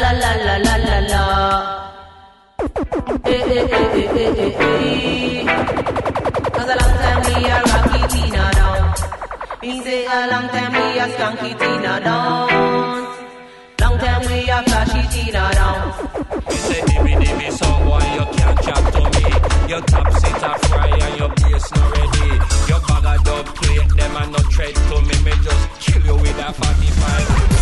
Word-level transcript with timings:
la 0.00 0.12
la 0.12 0.32
la 0.46 0.56
la 0.66 0.76
la 0.76 0.98
la. 1.12 1.22
Eh 3.24 3.42
eh 3.56 3.66
eh 3.70 4.00
eh 4.00 4.08
eh 4.16 4.34
hey, 4.38 4.50
hey. 4.58 5.46
Cause 6.54 6.70
a 6.72 6.76
long 6.80 6.94
time 7.02 7.20
we 7.26 7.34
a 7.50 7.56
Rocky 7.70 8.00
Tina 8.12 8.44
down. 8.58 8.82
Me 9.62 9.82
say 9.82 10.04
a 10.06 10.18
long 10.32 10.48
time 10.48 10.72
we 10.72 10.98
a 10.98 11.06
Skunky 11.14 11.50
Tina 11.60 12.00
down. 12.00 12.48
Long 13.80 13.98
time 13.98 14.22
we 14.28 14.38
a 14.50 14.62
Flashy 14.68 15.02
Tina 15.12 15.44
down. 15.58 15.80
You 16.50 16.56
say 16.56 16.80
dimmy 16.88 17.14
dimmy 17.22 17.50
song, 17.52 17.86
why 17.88 18.04
you 18.14 18.24
can't 18.36 18.58
chat 18.62 18.82
to 18.94 19.02
me? 19.14 19.26
Your 19.70 19.80
top 19.82 20.12
seat 20.20 20.42
are 20.44 20.58
fry 20.68 20.88
and 20.88 21.18
your 21.18 21.28
bass 21.28 21.70
not 21.74 21.88
ready. 21.96 22.28
Your 22.68 22.80
bag 22.88 23.06
of 23.18 23.24
dub 23.24 23.46
plate, 23.56 23.88
them 23.96 24.16
a 24.16 24.26
not 24.30 24.50
tread 24.50 24.74
to 24.74 24.96
me. 25.02 25.14
Me 25.24 25.32
just 25.42 25.80
chill 25.80 26.02
you 26.04 26.16
with 26.16 26.38
a 26.38 26.52
45. 26.52 27.61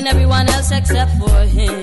and 0.00 0.08
everyone 0.08 0.48
else 0.48 0.70
except 0.70 1.10
for 1.18 1.44
him. 1.44 1.79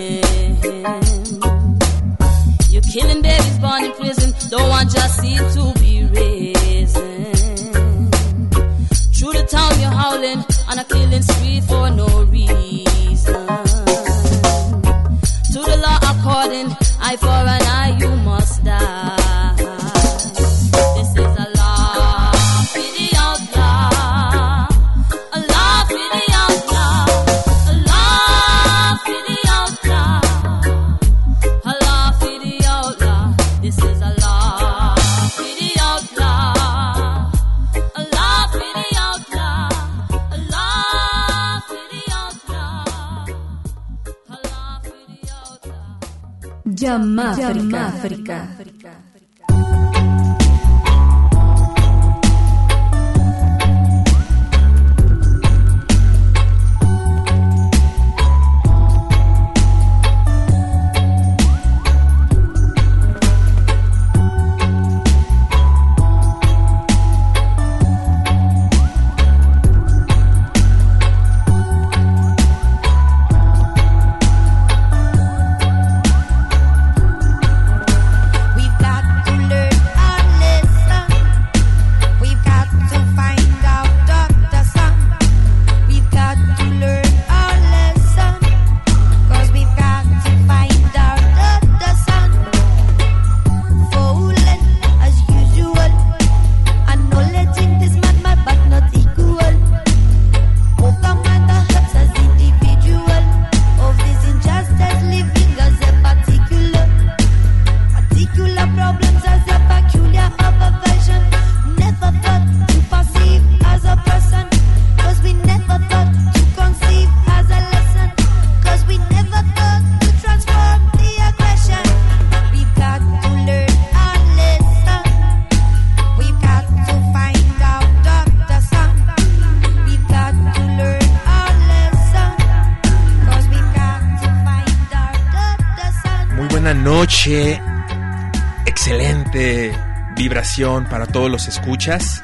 Escuchas. 141.47 142.21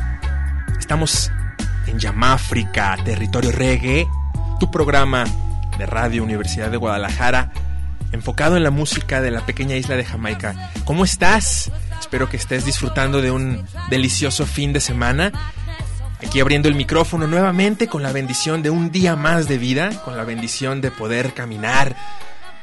Estamos 0.79 1.31
en 1.87 1.99
Yamáfrica, 1.99 2.97
territorio 3.03 3.51
reggae, 3.51 4.07
tu 4.59 4.69
programa 4.71 5.25
de 5.77 5.85
Radio 5.85 6.23
Universidad 6.23 6.69
de 6.69 6.77
Guadalajara, 6.77 7.51
enfocado 8.11 8.57
en 8.57 8.63
la 8.63 8.71
música 8.71 9.21
de 9.21 9.31
la 9.31 9.45
pequeña 9.45 9.75
isla 9.75 9.95
de 9.95 10.05
Jamaica. 10.05 10.71
¿Cómo 10.85 11.03
estás? 11.03 11.71
Espero 11.99 12.29
que 12.29 12.37
estés 12.37 12.65
disfrutando 12.65 13.21
de 13.21 13.31
un 13.31 13.65
delicioso 13.89 14.45
fin 14.45 14.73
de 14.73 14.79
semana. 14.79 15.31
Aquí 16.25 16.39
abriendo 16.39 16.69
el 16.69 16.75
micrófono 16.75 17.27
nuevamente 17.27 17.87
con 17.87 18.03
la 18.03 18.11
bendición 18.11 18.61
de 18.61 18.69
un 18.69 18.91
día 18.91 19.15
más 19.15 19.47
de 19.47 19.57
vida, 19.57 19.89
con 20.05 20.15
la 20.15 20.23
bendición 20.23 20.81
de 20.81 20.91
poder 20.91 21.33
caminar. 21.33 21.95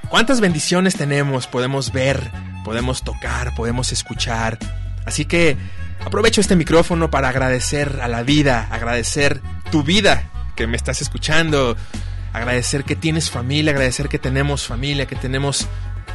¿Cuántas 0.08 0.40
bendiciones 0.40 0.94
tenemos? 0.94 1.46
Podemos 1.46 1.92
ver, 1.92 2.30
podemos 2.64 3.02
tocar, 3.02 3.54
podemos 3.54 3.92
escuchar. 3.92 4.58
Así 5.04 5.24
que 5.24 5.56
aprovecho 6.04 6.40
este 6.40 6.56
micrófono 6.56 7.10
para 7.10 7.28
agradecer 7.28 8.00
a 8.02 8.08
la 8.08 8.22
vida, 8.22 8.68
agradecer 8.70 9.40
tu 9.70 9.82
vida 9.82 10.30
que 10.56 10.66
me 10.66 10.76
estás 10.76 11.00
escuchando, 11.00 11.76
agradecer 12.32 12.84
que 12.84 12.96
tienes 12.96 13.30
familia, 13.30 13.72
agradecer 13.72 14.08
que 14.08 14.18
tenemos 14.18 14.66
familia, 14.66 15.06
que 15.06 15.16
tenemos 15.16 15.68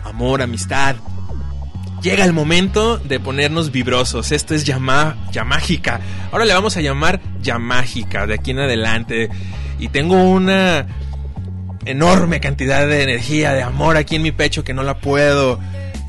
amor, 0.03 0.41
amistad. 0.41 0.95
Llega 2.01 2.23
el 2.23 2.33
momento 2.33 2.97
de 2.97 3.19
ponernos 3.19 3.71
vibrosos. 3.71 4.31
Esto 4.31 4.53
es 4.53 4.63
llama, 4.63 5.17
Yamágica. 5.31 5.99
Ahora 6.31 6.45
le 6.45 6.53
vamos 6.53 6.77
a 6.77 6.81
llamar 6.81 7.19
Yamágica 7.41 8.27
de 8.27 8.35
aquí 8.35 8.51
en 8.51 8.59
adelante. 8.59 9.29
Y 9.79 9.87
tengo 9.87 10.21
una 10.21 10.85
enorme 11.85 12.39
cantidad 12.39 12.87
de 12.87 13.03
energía, 13.03 13.53
de 13.53 13.63
amor 13.63 13.97
aquí 13.97 14.17
en 14.17 14.21
mi 14.21 14.31
pecho 14.31 14.63
que 14.63 14.73
no 14.73 14.83
la 14.83 14.99
puedo 14.99 15.59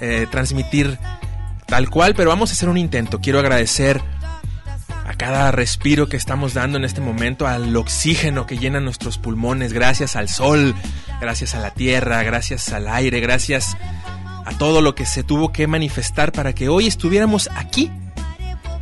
eh, 0.00 0.26
transmitir 0.30 0.98
tal 1.66 1.90
cual, 1.90 2.14
pero 2.14 2.30
vamos 2.30 2.50
a 2.50 2.52
hacer 2.54 2.68
un 2.68 2.78
intento. 2.78 3.20
Quiero 3.20 3.38
agradecer 3.38 4.00
a 5.06 5.14
cada 5.14 5.52
respiro 5.52 6.08
que 6.08 6.16
estamos 6.16 6.54
dando 6.54 6.78
en 6.78 6.84
este 6.84 7.00
momento, 7.00 7.46
al 7.46 7.74
oxígeno 7.76 8.46
que 8.46 8.58
llena 8.58 8.80
nuestros 8.80 9.18
pulmones, 9.18 9.72
gracias 9.72 10.16
al 10.16 10.28
sol, 10.28 10.74
gracias 11.20 11.54
a 11.54 11.60
la 11.60 11.70
tierra, 11.70 12.22
gracias 12.22 12.72
al 12.72 12.88
aire, 12.88 13.20
gracias 13.20 13.76
a 14.44 14.56
todo 14.58 14.80
lo 14.80 14.94
que 14.94 15.06
se 15.06 15.22
tuvo 15.22 15.52
que 15.52 15.66
manifestar 15.66 16.32
para 16.32 16.54
que 16.54 16.68
hoy 16.68 16.86
estuviéramos 16.86 17.48
aquí, 17.54 17.90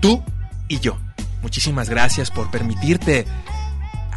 tú 0.00 0.22
y 0.68 0.80
yo. 0.80 0.98
Muchísimas 1.42 1.90
gracias 1.90 2.30
por 2.30 2.50
permitirte 2.50 3.26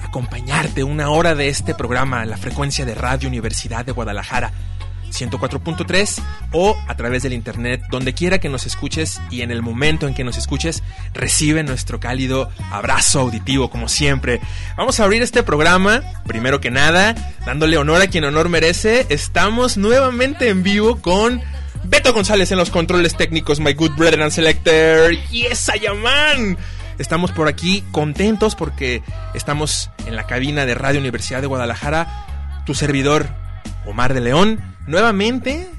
acompañarte 0.02 0.84
una 0.84 1.10
hora 1.10 1.36
de 1.36 1.50
este 1.50 1.76
programa, 1.76 2.26
la 2.26 2.38
frecuencia 2.38 2.86
de 2.86 2.96
Radio 2.96 3.28
Universidad 3.28 3.86
de 3.86 3.92
Guadalajara. 3.92 4.52
104.3 5.12 6.22
o 6.52 6.78
a 6.88 6.96
través 6.96 7.24
del 7.24 7.34
internet, 7.34 7.82
donde 7.90 8.14
quiera 8.14 8.40
que 8.40 8.50
nos 8.50 8.66
escuches 8.66 9.22
y 9.30 9.42
en 9.42 9.52
el 9.52 9.62
momento 9.62 10.08
en 10.08 10.14
que 10.14 10.24
nos 10.24 10.38
escuches, 10.38 10.84
recibe 11.14 11.64
nuestro 11.64 12.00
cálido 12.00 12.50
abrazo 12.72 13.22
auditivo, 13.22 13.70
como 13.70 13.90
siempre. 13.90 14.40
Vamos 14.78 15.00
a 15.00 15.04
abrir 15.04 15.22
este 15.22 15.44
programa, 15.44 16.02
primero 16.26 16.62
que 16.62 16.72
nada, 16.72 17.16
dándole 17.46 17.78
honor 17.78 18.02
a 18.02 18.08
quien 18.08 18.26
honor 18.26 18.50
merece. 18.50 19.06
Estamos 19.10 19.78
nuevamente 19.78 20.50
en 20.50 20.64
vivo 20.64 21.02
con 21.02 21.42
Beto 21.84 22.14
González 22.14 22.52
en 22.52 22.58
los 22.58 22.70
controles 22.70 23.16
técnicos, 23.16 23.60
my 23.60 23.74
good 23.74 23.92
brother 23.92 24.22
and 24.22 24.32
selector. 24.32 25.12
Yes, 25.30 25.70
Ayaman. 25.70 26.58
Estamos 27.00 27.32
por 27.32 27.48
aquí 27.48 27.84
contentos 27.92 28.56
porque 28.56 29.04
estamos 29.36 29.92
en 30.06 30.16
la 30.16 30.26
cabina 30.26 30.66
de 30.66 30.74
Radio 30.74 31.00
Universidad 31.00 31.42
de 31.42 31.48
Guadalajara. 31.48 32.64
Tu 32.66 32.74
servidor, 32.74 33.28
Omar 33.86 34.14
de 34.14 34.22
León, 34.22 34.60
nuevamente 34.88 35.70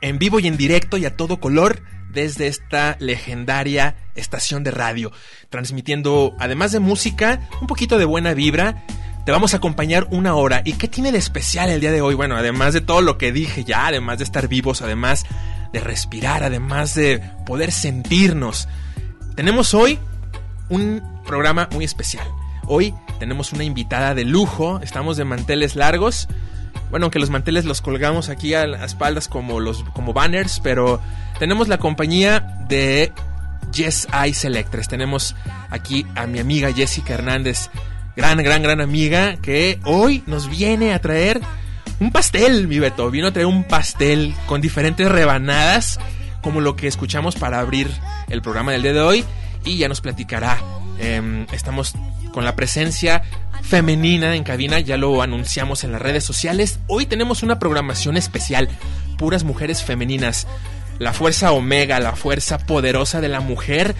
en 0.00 0.18
vivo 0.18 0.40
y 0.40 0.46
en 0.48 0.56
directo 0.56 0.96
y 0.96 1.04
a 1.04 1.16
todo 1.16 1.38
color 1.40 1.82
desde 2.10 2.46
esta 2.46 2.96
legendaria 3.00 3.96
estación 4.14 4.64
de 4.64 4.70
radio, 4.70 5.12
transmitiendo, 5.50 6.34
además 6.38 6.72
de 6.72 6.80
música, 6.80 7.48
un 7.60 7.66
poquito 7.66 7.98
de 7.98 8.04
buena 8.04 8.34
vibra. 8.34 8.84
Te 9.24 9.32
vamos 9.32 9.52
a 9.52 9.58
acompañar 9.58 10.08
una 10.10 10.34
hora. 10.34 10.62
¿Y 10.64 10.72
qué 10.72 10.88
tiene 10.88 11.12
de 11.12 11.18
especial 11.18 11.68
el 11.68 11.80
día 11.80 11.92
de 11.92 12.00
hoy? 12.00 12.14
Bueno, 12.14 12.36
además 12.36 12.72
de 12.72 12.80
todo 12.80 13.02
lo 13.02 13.18
que 13.18 13.30
dije 13.30 13.62
ya, 13.62 13.86
además 13.86 14.18
de 14.18 14.24
estar 14.24 14.48
vivos, 14.48 14.80
además 14.80 15.26
de 15.72 15.80
respirar, 15.80 16.42
además 16.42 16.94
de 16.94 17.20
poder 17.44 17.70
sentirnos. 17.70 18.68
Tenemos 19.36 19.74
hoy 19.74 19.98
un 20.70 21.02
programa 21.26 21.68
muy 21.72 21.84
especial. 21.84 22.26
Hoy 22.66 22.94
tenemos 23.18 23.52
una 23.52 23.64
invitada 23.64 24.14
de 24.14 24.24
lujo, 24.24 24.80
estamos 24.82 25.16
de 25.18 25.24
manteles 25.24 25.76
largos. 25.76 26.26
Bueno, 26.90 27.06
aunque 27.06 27.18
los 27.18 27.30
manteles 27.30 27.64
los 27.64 27.80
colgamos 27.80 28.28
aquí 28.28 28.54
a 28.54 28.66
las 28.66 28.82
espaldas 28.82 29.28
como 29.28 29.60
los 29.60 29.84
como 29.92 30.12
banners, 30.12 30.60
pero 30.60 31.00
tenemos 31.38 31.68
la 31.68 31.78
compañía 31.78 32.40
de 32.68 33.12
Yes 33.72 34.08
I 34.26 34.32
Selectres. 34.32 34.88
Tenemos 34.88 35.36
aquí 35.70 36.06
a 36.14 36.26
mi 36.26 36.38
amiga 36.38 36.72
Jessica 36.72 37.14
Hernández, 37.14 37.70
gran, 38.16 38.38
gran, 38.38 38.62
gran 38.62 38.80
amiga, 38.80 39.36
que 39.36 39.80
hoy 39.84 40.22
nos 40.26 40.48
viene 40.48 40.94
a 40.94 41.00
traer 41.00 41.40
un 42.00 42.10
pastel, 42.10 42.68
mi 42.68 42.78
Beto. 42.78 43.10
Vino 43.10 43.28
a 43.28 43.32
traer 43.32 43.46
un 43.46 43.64
pastel 43.64 44.34
con 44.46 44.60
diferentes 44.60 45.10
rebanadas, 45.10 45.98
como 46.42 46.60
lo 46.60 46.76
que 46.76 46.86
escuchamos 46.86 47.36
para 47.36 47.60
abrir 47.60 47.90
el 48.28 48.40
programa 48.40 48.72
del 48.72 48.82
día 48.82 48.92
de 48.92 49.00
hoy. 49.00 49.24
Y 49.64 49.76
ya 49.76 49.88
nos 49.88 50.00
platicará. 50.00 50.58
Eh, 51.00 51.46
estamos 51.52 51.94
con 52.32 52.44
la 52.44 52.56
presencia 52.56 53.22
femenina 53.62 54.34
en 54.34 54.44
cabina, 54.44 54.80
ya 54.80 54.96
lo 54.96 55.22
anunciamos 55.22 55.84
en 55.84 55.92
las 55.92 56.02
redes 56.02 56.24
sociales. 56.24 56.78
Hoy 56.86 57.06
tenemos 57.06 57.42
una 57.42 57.58
programación 57.58 58.16
especial, 58.16 58.68
puras 59.16 59.44
mujeres 59.44 59.82
femeninas. 59.82 60.46
La 60.98 61.12
fuerza 61.12 61.52
omega, 61.52 62.00
la 62.00 62.16
fuerza 62.16 62.58
poderosa 62.58 63.20
de 63.20 63.28
la 63.28 63.40
mujer 63.40 63.94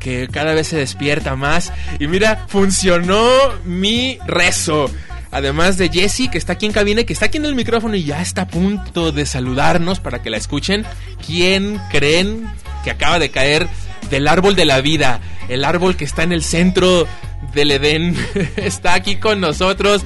que 0.00 0.28
cada 0.32 0.54
vez 0.54 0.68
se 0.68 0.76
despierta 0.76 1.36
más. 1.36 1.72
Y 2.00 2.08
mira, 2.08 2.46
funcionó 2.48 3.28
mi 3.64 4.18
rezo. 4.26 4.90
Además 5.30 5.78
de 5.78 5.90
Jessie, 5.90 6.28
que 6.28 6.38
está 6.38 6.54
aquí 6.54 6.66
en 6.66 6.72
cabina 6.72 7.04
que 7.04 7.12
está 7.12 7.26
aquí 7.26 7.38
en 7.38 7.44
el 7.44 7.54
micrófono 7.54 7.94
y 7.94 8.02
ya 8.02 8.20
está 8.20 8.42
a 8.42 8.48
punto 8.48 9.12
de 9.12 9.26
saludarnos 9.26 10.00
para 10.00 10.22
que 10.22 10.30
la 10.30 10.38
escuchen. 10.38 10.84
¿Quién 11.24 11.80
creen 11.92 12.50
que 12.82 12.90
acaba 12.90 13.20
de 13.20 13.30
caer 13.30 13.68
del 14.10 14.26
árbol 14.26 14.56
de 14.56 14.64
la 14.64 14.80
vida? 14.80 15.20
El 15.50 15.64
árbol 15.64 15.96
que 15.96 16.04
está 16.04 16.22
en 16.22 16.32
el 16.32 16.42
centro 16.42 17.06
del 17.52 17.72
Edén. 17.72 18.16
está 18.56 18.94
aquí 18.94 19.16
con 19.16 19.40
nosotros 19.40 20.04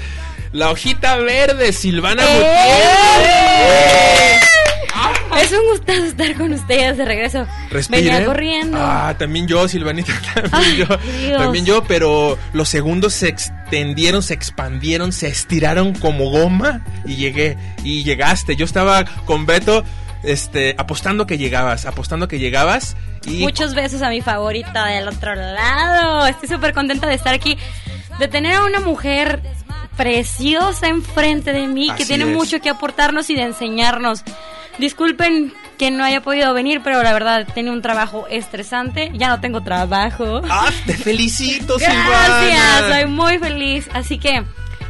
la 0.54 0.70
hojita 0.70 1.16
verde, 1.16 1.72
Silvana 1.72 2.22
¡Eh! 2.24 4.38
Es 5.42 5.50
un 5.50 5.68
gustazo 5.68 6.04
estar 6.04 6.32
con 6.36 6.52
ustedes 6.52 6.96
de 6.96 7.04
regreso. 7.04 7.44
Respiren. 7.68 8.04
Venía 8.04 8.24
corriendo. 8.24 8.78
Ah, 8.80 9.16
también 9.18 9.48
yo, 9.48 9.66
Silvanita, 9.66 10.12
también 10.34 10.52
Ay, 10.52 10.76
yo. 10.76 10.86
Dios. 11.26 11.38
También 11.38 11.66
yo, 11.66 11.82
pero 11.84 12.38
los 12.52 12.68
segundos 12.68 13.14
se 13.14 13.28
extendieron, 13.28 14.22
se 14.22 14.32
expandieron, 14.32 15.12
se 15.12 15.26
estiraron 15.26 15.92
como 15.94 16.30
goma 16.30 16.82
y 17.04 17.16
llegué. 17.16 17.58
Y 17.82 18.04
llegaste. 18.04 18.54
Yo 18.54 18.64
estaba 18.64 19.04
con 19.24 19.46
Beto, 19.46 19.84
este, 20.25 20.75
apostando 20.78 21.26
que 21.26 21.38
llegabas, 21.38 21.87
apostando 21.87 22.28
que 22.28 22.38
llegabas. 22.38 22.97
Y 23.26 23.38
Muchos 23.40 23.75
besos 23.75 24.02
a 24.02 24.11
mi 24.11 24.21
favorita 24.21 24.87
del 24.87 25.09
otro 25.09 25.35
lado. 25.35 26.26
Estoy 26.26 26.49
súper 26.49 26.73
contenta 26.73 27.07
de 27.07 27.14
estar 27.14 27.35
aquí, 27.35 27.57
de 28.19 28.28
tener 28.28 28.57
a 28.57 28.64
una 28.64 28.81
mujer 28.81 29.40
preciosa 29.97 30.88
enfrente 30.88 31.52
de 31.52 31.66
mí, 31.66 31.90
que 31.97 32.04
tiene 32.04 32.25
es. 32.25 32.37
mucho 32.37 32.61
que 32.61 32.69
aportarnos 32.71 33.31
y 33.31 33.35
de 33.35 33.43
enseñarnos. 33.43 34.23
Disculpen 34.78 35.52
que 35.78 35.90
no 35.90 36.04
haya 36.04 36.21
podido 36.21 36.52
venir, 36.52 36.81
pero 36.83 37.02
la 37.02 37.12
verdad 37.12 37.47
tenía 37.54 37.73
un 37.73 37.83
trabajo 37.83 38.26
estresante. 38.28 39.11
Ya 39.14 39.28
no 39.28 39.40
tengo 39.40 39.62
trabajo. 39.62 40.43
¡Ah, 40.49 40.71
te 40.87 40.95
felicito, 40.95 41.76
Gracias, 41.78 42.02
Silvana! 42.02 42.88
soy 42.88 43.07
muy 43.07 43.38
feliz. 43.38 43.88
Así 43.93 44.19
que 44.19 44.43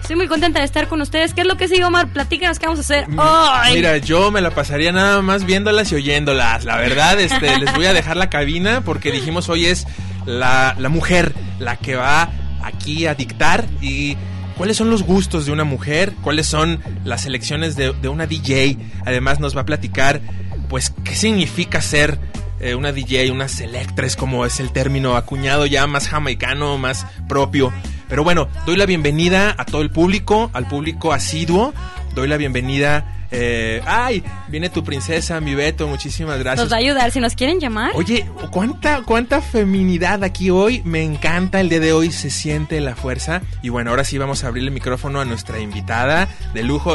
estoy 0.05 0.17
muy 0.17 0.29
contenta 0.29 0.59
de 0.59 0.67
estar 0.67 0.87
con 0.87 1.01
ustedes. 1.01 1.33
¿Qué 1.33 1.41
es 1.41 1.47
lo 1.47 1.57
que 1.57 1.67
sigue, 1.67 1.83
Omar? 1.83 2.09
Platícanos 2.09 2.59
qué 2.59 2.67
vamos 2.67 2.79
a 2.79 2.83
hacer 2.83 3.07
hoy. 3.09 3.75
Mira, 3.75 3.97
yo 3.97 4.31
me 4.31 4.43
la 4.43 4.51
pasaría 4.51 4.93
nada 4.93 5.23
más 5.23 5.47
viéndolas 5.47 5.91
y 5.93 5.95
oyéndolas. 5.95 6.67
La 6.67 6.77
verdad, 6.77 7.19
este, 7.19 7.59
les 7.59 7.75
voy 7.75 7.87
a 7.87 7.95
dejar 7.95 8.19
la 8.19 8.29
cabina 8.29 8.83
porque 8.83 9.11
dijimos 9.11 9.49
hoy 9.49 9.65
es 9.65 9.87
la, 10.27 10.77
la 10.79 10.91
mujer 10.91 11.33
la 11.59 11.79
que 11.79 11.97
va 11.97 12.29
aquí 12.63 13.07
a 13.07 13.15
dictar 13.15 13.65
y 13.81 14.19
cuáles 14.59 14.77
son 14.77 14.91
los 14.91 15.05
gustos 15.05 15.47
de 15.47 15.53
una 15.53 15.65
mujer, 15.65 16.13
cuáles 16.21 16.47
son 16.49 16.81
las 17.05 17.25
elecciones 17.25 17.75
de, 17.75 17.95
de 17.95 18.09
una 18.09 18.27
DJ. 18.27 18.77
Además 19.07 19.41
nos 19.41 19.57
va 19.57 19.63
a 19.63 19.67
platicar, 19.67 20.21
pues, 20.69 20.93
qué 21.03 21.17
significa 21.17 21.81
ser 21.81 22.19
eh, 22.61 22.75
una 22.75 22.93
DJ, 22.93 23.31
una 23.31 23.49
selectres, 23.49 24.17
como 24.17 24.45
es 24.45 24.61
el 24.61 24.71
término 24.71 25.17
acuñado 25.17 25.65
ya 25.65 25.87
más 25.87 26.09
jamaicano, 26.09 26.77
más 26.77 27.07
propio. 27.27 27.73
Pero 28.09 28.25
bueno, 28.25 28.49
doy 28.67 28.77
la 28.77 28.87
bienvenida 28.87 29.55
a 29.57 29.65
todo 29.65 29.83
el 29.83 29.91
público, 29.91 30.51
al 30.53 30.67
público 30.67 31.13
asiduo. 31.13 31.73
Doy 32.15 32.29
la 32.29 32.37
bienvenida 32.37 33.11
Eh, 33.37 33.83
ay, 33.85 34.23
viene 34.47 34.71
tu 34.71 34.85
princesa, 34.85 35.41
mi 35.41 35.57
Beto, 35.57 35.89
muchísimas 35.89 36.39
gracias. 36.39 36.67
Nos 36.67 36.73
va 36.73 36.77
a 36.77 36.79
ayudar 36.79 37.11
si 37.11 37.19
nos 37.19 37.35
quieren 37.35 37.59
llamar. 37.59 37.91
Oye, 37.97 38.25
¿cuánta, 38.53 39.03
cuánta 39.03 39.41
feminidad 39.41 40.23
aquí 40.23 40.51
hoy. 40.51 40.83
Me 40.85 41.03
encanta 41.03 41.61
el 41.61 41.69
día 41.69 41.81
de 41.81 41.93
hoy, 41.93 42.13
se 42.13 42.31
siente 42.31 42.81
la 42.81 42.95
fuerza. 42.95 43.43
Y 43.61 43.71
bueno, 43.71 43.91
ahora 43.91 44.05
sí 44.05 44.19
vamos 44.19 44.45
a 44.45 44.47
abrir 44.47 44.63
el 44.63 44.71
micrófono 44.71 45.21
a 45.21 45.25
nuestra 45.25 45.59
invitada 45.59 46.29
de 46.53 46.63
lujo. 46.63 46.93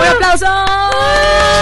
¡Un 0.00 0.06
aplauso! 0.06 0.46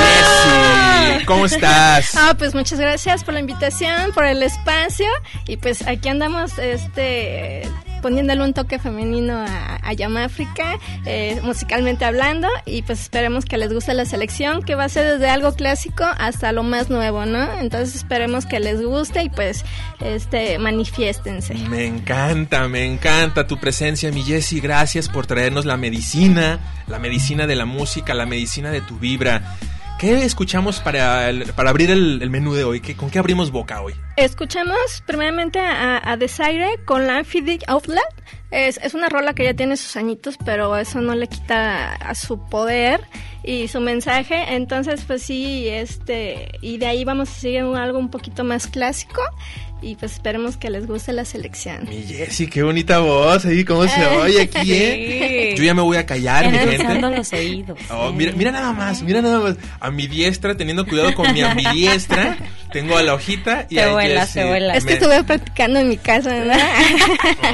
Jessie, 0.04 1.26
¿cómo 1.26 1.47
estás? 1.47 2.11
Ah, 2.25 2.35
pues 2.38 2.54
muchas 2.54 2.78
gracias 2.78 3.25
por 3.25 3.35
la 3.35 3.40
invitación, 3.40 4.12
por 4.14 4.25
el 4.26 4.44
espacio 4.44 5.09
y 5.49 5.56
pues 5.56 5.85
aquí 5.88 6.09
andamos 6.09 6.56
este 6.59 7.62
poniéndole 8.02 8.42
un 8.42 8.52
toque 8.52 8.78
femenino 8.78 9.38
a, 9.38 9.78
a 9.82 9.92
Yamáfrica, 9.94 10.78
eh, 11.06 11.40
musicalmente 11.42 12.04
hablando, 12.04 12.49
y 12.66 12.82
pues 12.82 13.00
esperemos 13.00 13.47
que 13.47 13.56
les 13.56 13.73
guste 13.73 13.94
la 13.94 14.04
selección, 14.04 14.62
que 14.62 14.75
va 14.75 14.85
a 14.85 14.88
ser 14.88 15.14
desde 15.14 15.30
algo 15.30 15.54
clásico 15.54 16.04
hasta 16.18 16.52
lo 16.52 16.62
más 16.62 16.90
nuevo, 16.90 17.25
¿no? 17.25 17.59
Entonces 17.59 17.94
esperemos 17.94 18.44
que 18.44 18.61
les 18.61 18.82
guste 18.82 19.23
y 19.23 19.30
pues 19.30 19.64
este 20.00 20.59
manifiéstense. 20.59 21.54
Me 21.54 21.87
encanta, 21.87 22.68
me 22.68 22.85
encanta 22.85 23.47
tu 23.47 23.59
presencia, 23.59 24.11
mi 24.12 24.23
Jessie. 24.23 24.61
Gracias 24.61 25.09
por 25.09 25.26
traernos 25.26 25.64
la 25.64 25.76
medicina, 25.76 26.59
la 26.88 26.99
medicina 26.99 27.47
de 27.47 27.56
la 27.56 27.64
música, 27.64 28.14
la 28.14 28.26
medicina 28.26 28.71
de 28.71 28.80
tu 28.80 28.99
vibra. 28.99 29.56
¿Qué 30.02 30.25
escuchamos 30.25 30.80
para, 30.80 31.30
el- 31.30 31.52
para 31.52 31.71
abrir 31.71 31.88
el, 31.92 32.28
menú 32.28 32.54
de 32.54 32.64
hoy? 32.64 32.80
¿Qué, 32.80 32.97
¿Con 32.97 33.09
qué 33.09 33.21
abrimos 33.21 33.52
boca 33.52 33.80
hoy? 33.82 33.94
Escuchamos 34.16 35.00
primeramente 35.06 35.61
a, 35.61 36.16
Desire 36.16 36.80
con 36.85 37.06
la 37.06 37.18
Amphibic 37.18 37.62
Outlet. 37.68 38.02
Es, 38.50 38.78
es 38.78 38.94
una 38.94 39.09
rola 39.09 39.32
que 39.32 39.44
ya 39.44 39.54
tiene 39.54 39.76
sus 39.76 39.94
añitos, 39.94 40.37
pero 40.44 40.76
eso 40.76 41.00
no 41.00 41.14
le 41.14 41.28
quita 41.28 41.94
a 41.94 42.16
su 42.16 42.44
poder 42.47 43.00
y 43.44 43.68
su 43.68 43.78
mensaje. 43.80 44.56
Entonces, 44.56 45.04
pues 45.06 45.23
sí, 45.23 45.68
este, 45.68 46.50
y 46.61 46.78
de 46.78 46.87
ahí 46.87 47.04
vamos 47.04 47.30
a 47.30 47.35
seguir 47.35 47.61
algo 47.61 48.00
un 48.00 48.11
poquito 48.11 48.42
más 48.42 48.66
clásico 48.66 49.23
y 49.83 49.97
pues 49.97 50.12
esperemos 50.12 50.57
que 50.57 50.71
les 50.71 50.87
guste 50.87 51.12
la 51.12 51.25
selección. 51.25 51.85
Mi 51.89 52.03
Jessie, 52.03 52.49
qué 52.49 52.62
bonita 52.62 53.01
voz 53.01 53.45
ahí, 53.45 53.65
cómo 53.65 53.87
se 53.87 54.07
oye 54.17 54.43
aquí, 54.43 54.73
¿eh? 54.73 55.51
Sí. 55.53 55.59
Yo 55.59 55.65
ya 55.65 55.75
me 55.75 55.83
voy 55.83 55.97
a 55.97 56.07
callar, 56.07 56.51
mi 56.51 56.59
gente. 56.59 57.01
los 57.01 57.33
oídos. 57.33 57.79
Oh, 57.91 58.12
mira, 58.12 58.33
mira 58.33 58.53
nada 58.53 58.73
más, 58.73 59.03
mira 59.03 59.21
nada 59.21 59.41
más. 59.41 59.57
A 59.81 59.91
mi 59.91 60.07
diestra, 60.07 60.57
teniendo 60.57 60.87
cuidado 60.87 61.15
con 61.15 61.33
mi 61.33 61.43
ambidiestra, 61.43 62.39
tengo 62.73 62.97
a 62.99 63.02
la 63.02 63.14
hojita 63.14 63.67
y 63.69 63.76
Te 63.76 63.83
a 63.83 63.93
vuelas, 63.93 64.26
Jessie. 64.29 64.43
te 64.43 64.49
vuelas. 64.49 64.76
Es 64.79 64.85
que 64.85 64.91
Me- 64.91 64.99
estuve 64.99 65.25
practicando 65.25 65.81
en 65.81 65.88
mi 65.88 65.97
casa, 65.97 66.31
¿verdad? 66.31 66.59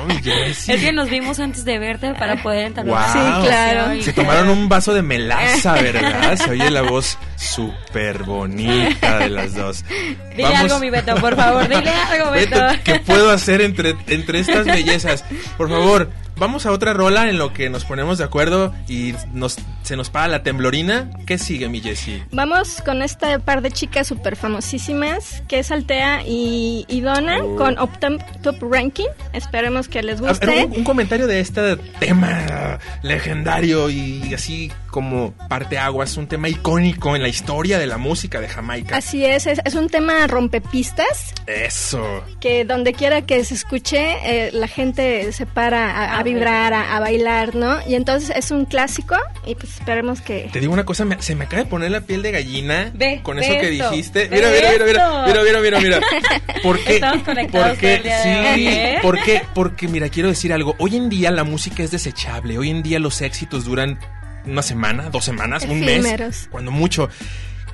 Oh, 0.03 0.05
mi 0.07 0.15
Jessie. 0.23 0.75
Es 0.75 0.81
que 0.83 0.93
nos 0.93 1.11
vimos 1.11 1.39
antes 1.41 1.65
de 1.65 1.79
verte 1.79 2.15
para 2.15 2.43
poder. 2.43 2.73
Wow. 2.73 2.97
Sí, 3.13 3.19
claro. 3.47 4.03
Se 4.03 4.13
tomaron 4.13 4.49
un 4.49 4.69
vaso 4.69 4.95
de 4.95 5.03
melaza, 5.03 5.73
¿verdad? 5.83 6.37
Se 6.37 6.51
oye 6.51 6.71
la 6.71 6.83
voz 6.83 7.19
súper 7.37 8.23
bonita 8.25 9.19
de 9.19 9.31
las 9.31 9.55
dos. 9.55 9.85
Dile 10.31 10.43
Vamos- 10.45 10.61
algo, 10.61 10.79
mi 10.81 10.91
Beto, 10.91 11.15
por 11.17 11.37
favor, 11.37 11.69
dile 11.69 11.91
algo, 11.91 12.31
Beto. 12.31 12.57
Beto, 12.67 12.81
¿qué 12.85 13.01
puedo 13.01 13.31
hacer 13.31 13.61
entre, 13.61 13.97
entre 14.07 14.41
estas 14.41 14.67
bellezas? 14.67 15.25
Por 15.57 15.69
favor, 15.69 16.11
vamos 16.39 16.67
a 16.67 16.73
otra 16.73 16.93
rola 16.93 17.29
en 17.29 17.39
lo 17.39 17.53
que 17.53 17.69
nos 17.71 17.85
ponemos 17.85 18.19
de 18.19 18.25
acuerdo 18.25 18.75
y 18.89 19.15
nos, 19.33 19.57
se 19.83 19.97
nos 19.97 20.11
para 20.11 20.29
la 20.29 20.43
temblorina. 20.43 21.11
¿Qué 21.27 21.39
sigue, 21.39 21.69
mi 21.69 21.81
Jessie? 21.81 22.25
Vamos 22.33 22.81
con 22.85 23.03
este 23.03 23.39
par 23.41 23.63
de 23.63 23.71
chicas 23.71 24.07
súper 24.07 24.37
famosísimas, 24.37 25.43
que 25.49 25.59
es 25.61 25.71
Altea 25.71 26.23
y, 26.27 26.85
y 26.89 27.01
Donna, 27.01 27.39
Oh. 27.43 27.57
con 27.57 27.79
Optum 27.79 28.19
Top 28.43 28.57
Ranking. 28.63 29.09
Esperemos 29.33 29.89
que 29.89 30.03
les 30.03 30.21
A 30.21 30.29
guste. 30.29 30.65
un, 30.67 30.79
un 30.79 30.85
comentario 30.85 31.27
de 31.27 31.41
este 31.41 31.77
tema 31.99 32.79
legendario 33.03 33.91
y 33.91 34.33
así 34.35 34.71
como 34.91 35.33
parteaguas, 35.49 36.17
un 36.17 36.27
tema 36.27 36.49
icónico 36.49 37.15
en 37.15 37.23
la 37.23 37.29
historia 37.29 37.79
de 37.79 37.87
la 37.87 37.99
música 37.99 38.41
de 38.41 38.49
Jamaica. 38.49 38.97
Así 38.97 39.25
es, 39.25 39.47
es, 39.47 39.61
es 39.65 39.75
un 39.75 39.89
tema 39.89 40.27
rompepistas, 40.27 41.35
Eso. 41.47 42.25
que 42.41 42.65
donde 42.65 42.95
quiera 42.95 43.23
que 43.23 43.45
se 43.45 43.55
escuche, 43.55 44.17
eh, 44.25 44.51
la 44.53 44.67
gente 44.67 45.31
se 45.33 45.47
para 45.47 45.91
a, 45.91 46.17
a 46.17 46.19
A 46.19 46.23
vibrar, 46.35 46.73
a, 46.75 46.97
a 46.97 47.01
bailar, 47.01 47.55
¿no? 47.55 47.79
Y 47.87 47.95
entonces 47.95 48.33
es 48.37 48.51
un 48.51 48.65
clásico 48.65 49.17
y 49.47 49.55
pues 49.55 49.75
esperemos 49.75 50.21
que... 50.21 50.49
Te 50.53 50.61
digo 50.61 50.73
una 50.73 50.85
cosa, 50.85 51.05
me- 51.05 51.21
se 51.23 51.35
me 51.35 51.45
acaba 51.45 51.63
de 51.65 51.69
poner 51.69 51.91
la 51.91 52.01
piel 52.03 52.23
de 52.23 52.31
gallina 52.33 52.91
Ve, 52.95 53.21
con 53.23 53.37
ve 53.37 53.47
eso 53.47 53.61
que 53.61 53.71
dijiste. 53.71 54.29
Mira, 54.31 54.49
mira, 54.51 54.71
mira, 54.73 54.85
mira, 54.87 55.25
mira, 55.27 55.43
mira, 55.43 55.61
mira, 55.61 55.81
mira. 55.81 56.01
¿Por 56.63 56.79
qué? 56.81 57.01
Sí, 58.23 58.67
¿eh? 58.69 58.99
¿por 59.03 59.23
qué? 59.23 59.43
Porque 59.55 59.89
mira, 59.89 60.09
quiero 60.09 60.29
decir 60.29 60.53
algo. 60.53 60.75
Hoy 60.79 60.97
en 60.97 61.09
día 61.09 61.31
la 61.31 61.45
música 61.45 61.83
es 61.83 61.91
desechable. 61.91 62.59
Hoy 62.59 62.71
en 62.71 62.83
día 62.83 62.99
los 62.99 63.21
éxitos 63.23 63.65
duran 63.65 63.99
una 64.45 64.63
semana, 64.63 65.11
dos 65.11 65.25
semanas, 65.25 65.65
un 65.65 65.81
mes, 65.81 66.49
cuando 66.51 66.71
mucho. 66.71 67.09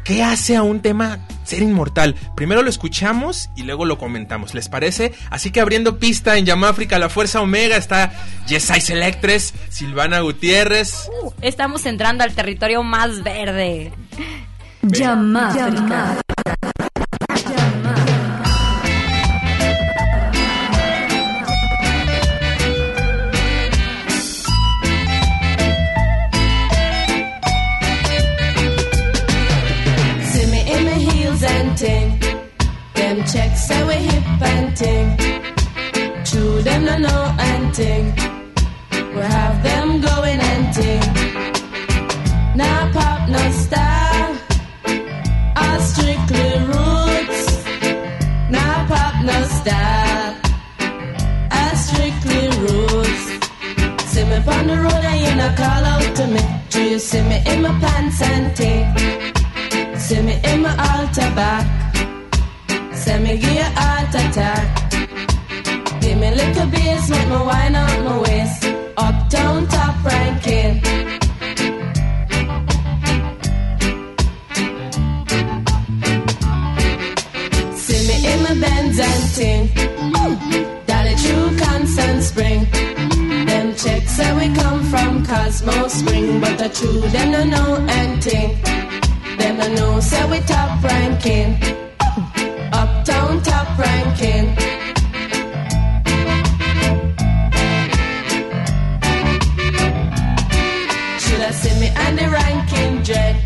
¿Qué 0.05 0.23
hace 0.23 0.55
a 0.55 0.63
un 0.63 0.81
tema 0.81 1.19
ser 1.45 1.63
inmortal? 1.63 2.15
Primero 2.37 2.63
lo 2.63 2.69
escuchamos 2.69 3.49
y 3.57 3.63
luego 3.63 3.87
lo 3.87 3.97
comentamos, 3.97 4.53
¿les 4.53 4.69
parece? 4.69 5.15
Así 5.31 5.51
que 5.51 5.61
abriendo 5.61 5.99
pista 5.99 6.37
en 6.37 6.45
Yamáfrica, 6.45 6.99
la 6.99 7.09
Fuerza 7.09 7.41
Omega 7.41 7.79
está 7.79 8.13
Yesai 8.47 8.83
Selectres, 8.83 9.55
Silvana 9.71 10.21
Gutiérrez. 10.21 11.09
Estamos 11.41 11.87
entrando 11.87 12.23
al 12.23 12.35
territorio 12.35 12.83
más 12.83 13.23
verde. 13.23 13.93
Yamáfrica. 14.83 16.19
Them 33.15 33.25
checks 33.27 33.69
say 33.69 33.85
we 33.85 33.95
hip 33.95 34.43
and 34.43 34.77
ting. 34.77 35.17
True, 36.25 36.61
them 36.63 36.85
no 36.85 36.99
know 36.99 37.37
and 37.39 37.73
ting. 37.73 38.07
We 39.15 39.21
have 39.21 39.63
them 39.63 40.01
going 40.01 40.41
and 40.41 40.75
ting. 40.75 41.05
Now 42.57 42.91
pop 42.93 43.29
no 43.29 43.45
style. 43.53 44.35
All 45.63 45.79
strictly 45.79 46.51
roots. 46.73 47.43
Now 48.51 48.85
pop 48.89 49.15
no 49.31 49.39
style. 49.59 50.35
All 51.53 51.77
strictly 51.87 52.43
roots. 52.65 53.25
See 54.11 54.25
me 54.25 54.39
on 54.55 54.67
the 54.67 54.77
road 54.85 55.05
and 55.13 55.21
you 55.25 55.35
not 55.37 55.57
call 55.57 55.85
out 55.93 56.17
to 56.17 56.27
me. 56.27 56.43
Do 56.69 56.83
you 56.83 56.99
see 56.99 57.23
me 57.23 57.41
in 57.47 57.63
my 57.63 57.79
pants 57.79 58.21
and 58.23 58.57
ting? 58.57 59.99
See 60.01 60.21
me 60.21 60.41
in 60.43 60.63
my 60.63 60.75
altar 60.89 61.31
back. 61.37 61.84
Send 63.05 63.23
me 63.25 63.37
give 63.37 63.53
you 63.53 63.69
heart 63.77 64.15
attack. 64.15 64.91
Give 66.01 66.17
me 66.17 66.31
little 66.31 66.67
bass, 66.69 67.11
make 67.11 67.29
me 67.29 67.37
wine 67.37 67.75
out 67.75 68.05
my 68.07 68.19
waist. 68.23 68.65
Uptown 68.97 69.69
top 69.69 70.05
ranking. 70.07 70.73
See 77.77 78.01
me 78.09 78.17
in 78.33 78.43
my 78.43 78.55
Benz 78.63 78.99
and 78.99 79.25
ting. 79.37 79.63
Dolly 80.87 81.15
true 81.25 81.59
constant 81.59 82.23
spring. 82.23 82.61
Them 83.45 83.75
checks 83.77 84.13
say 84.13 84.31
we 84.35 84.55
come 84.55 84.83
from 84.85 85.27
Cosmo 85.27 85.89
Spring, 85.89 86.41
but 86.41 86.57
the 86.57 86.71
true 86.71 87.03
them 87.15 87.33
no 87.33 87.45
know 87.45 87.87
anything. 88.01 88.63
Them 89.37 89.59
no 89.59 89.69
know 89.75 90.01
say 90.01 90.25
we 90.31 90.39
top 90.47 90.83
ranking. 90.83 91.84
Uptown 93.35 93.43
top 93.43 93.79
ranking. 93.79 94.57
Should 101.19 101.41
I 101.41 101.51
see 101.51 101.81
me 101.81 101.89
and 101.89 102.19
the 102.19 102.29
ranking 102.31 103.03
dread? 103.03 103.37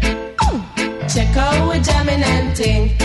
Check 1.08 1.36
out 1.36 1.68
we 1.70 1.80
jamming 1.80 2.22
and 2.22 2.56
ting. 2.56 2.96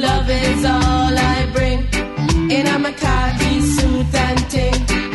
Love 0.00 0.30
is 0.30 0.64
all 0.64 1.18
I 1.18 1.50
bring. 1.52 1.80
In 2.50 2.66
a 2.66 2.92
khaki 2.92 3.60
suit 3.60 4.14
and 4.14 4.50
ting. 4.50 5.13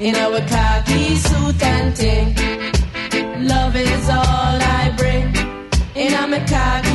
In 0.00 0.16
our 0.16 0.40
khaki 0.48 1.14
suit 1.16 1.62
and 1.62 1.94
ting. 1.94 2.34
Love 3.46 3.76
is 3.76 4.08
all 4.08 4.56
I 4.80 4.94
bring. 4.96 5.26
In 5.94 6.14
a 6.14 6.26
my 6.26 6.40
khaki 6.46 6.89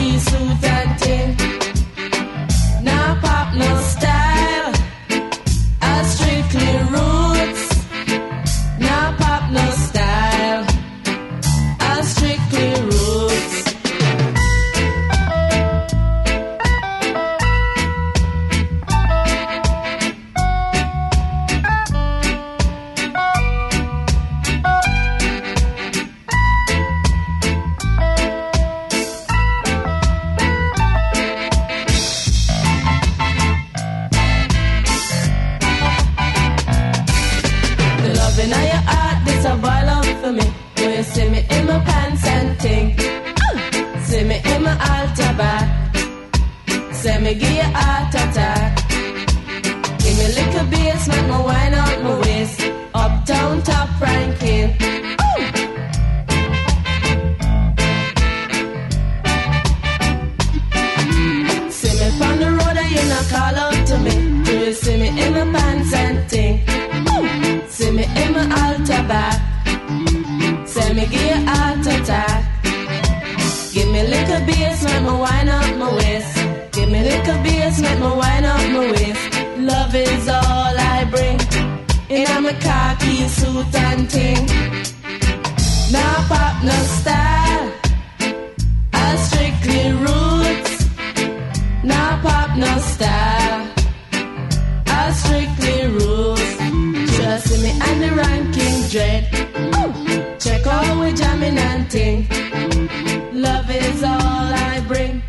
jamming 101.96 102.28
and 102.28 102.28
ting. 102.28 103.42
Love 103.42 103.70
is 103.70 104.04
all 104.04 104.54
I 104.54 104.84
bring. 104.88 105.22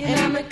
In 0.00 0.36
a 0.36 0.42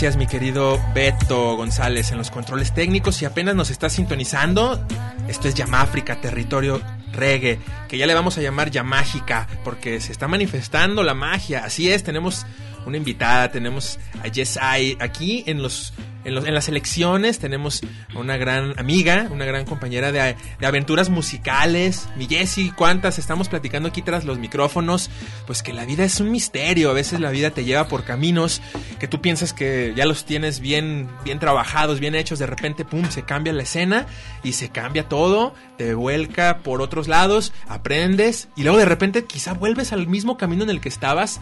gracias, 0.00 0.16
mi 0.16 0.26
querido 0.26 0.80
Beto 0.94 1.56
González, 1.56 2.10
en 2.10 2.16
los 2.16 2.30
controles 2.30 2.72
técnicos. 2.72 3.16
Si 3.16 3.26
apenas 3.26 3.54
nos 3.54 3.68
está 3.68 3.90
sintonizando, 3.90 4.82
esto 5.28 5.46
es 5.46 5.54
Yamáfrica, 5.54 6.22
territorio 6.22 6.80
reggae, 7.12 7.58
que 7.86 7.98
ya 7.98 8.06
le 8.06 8.14
vamos 8.14 8.38
a 8.38 8.40
llamar 8.40 8.70
Yamágica, 8.70 9.46
porque 9.62 10.00
se 10.00 10.10
está 10.10 10.26
manifestando 10.26 11.02
la 11.02 11.12
magia. 11.12 11.66
Así 11.66 11.90
es, 11.90 12.02
tenemos 12.02 12.46
una 12.86 12.96
invitada, 12.96 13.50
tenemos 13.50 13.98
a 14.22 14.66
Ai 14.66 14.96
aquí 15.00 15.44
en 15.46 15.60
los, 15.60 15.92
en 16.24 16.54
las 16.54 16.68
elecciones, 16.68 17.38
tenemos 17.38 17.80
una 18.14 18.36
gran 18.36 18.78
amiga, 18.78 19.28
una 19.30 19.44
gran 19.44 19.64
compañera 19.64 20.12
de, 20.12 20.36
de 20.58 20.66
aventuras 20.66 21.08
musicales. 21.08 22.08
Mi 22.16 22.26
Jessie, 22.26 22.72
cuántas 22.76 23.18
estamos 23.18 23.48
platicando 23.48 23.88
aquí 23.88 24.02
tras 24.02 24.24
los 24.24 24.38
micrófonos, 24.38 25.10
pues 25.46 25.62
que 25.62 25.72
la 25.72 25.84
vida 25.84 26.04
es 26.04 26.20
un 26.20 26.30
misterio, 26.30 26.90
a 26.90 26.94
veces 26.94 27.20
la 27.20 27.30
vida 27.30 27.50
te 27.50 27.64
lleva 27.64 27.88
por 27.88 28.04
caminos 28.04 28.60
que 28.98 29.08
tú 29.08 29.20
piensas 29.20 29.52
que 29.52 29.92
ya 29.96 30.06
los 30.06 30.24
tienes 30.24 30.60
bien 30.60 31.08
bien 31.24 31.38
trabajados, 31.38 32.00
bien 32.00 32.14
hechos, 32.14 32.38
de 32.38 32.46
repente 32.46 32.84
pum, 32.84 33.08
se 33.10 33.22
cambia 33.22 33.52
la 33.52 33.62
escena 33.62 34.06
y 34.42 34.52
se 34.52 34.70
cambia 34.70 35.08
todo, 35.08 35.54
te 35.76 35.94
vuelca 35.94 36.58
por 36.58 36.82
otros 36.82 37.08
lados, 37.08 37.52
aprendes 37.68 38.48
y 38.56 38.62
luego 38.62 38.78
de 38.78 38.84
repente 38.84 39.24
quizá 39.24 39.54
vuelves 39.54 39.92
al 39.92 40.06
mismo 40.06 40.36
camino 40.36 40.64
en 40.64 40.70
el 40.70 40.80
que 40.80 40.88
estabas. 40.88 41.40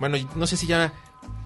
Bueno, 0.00 0.16
no 0.36 0.46
sé 0.46 0.56
si 0.56 0.66
ya 0.66 0.92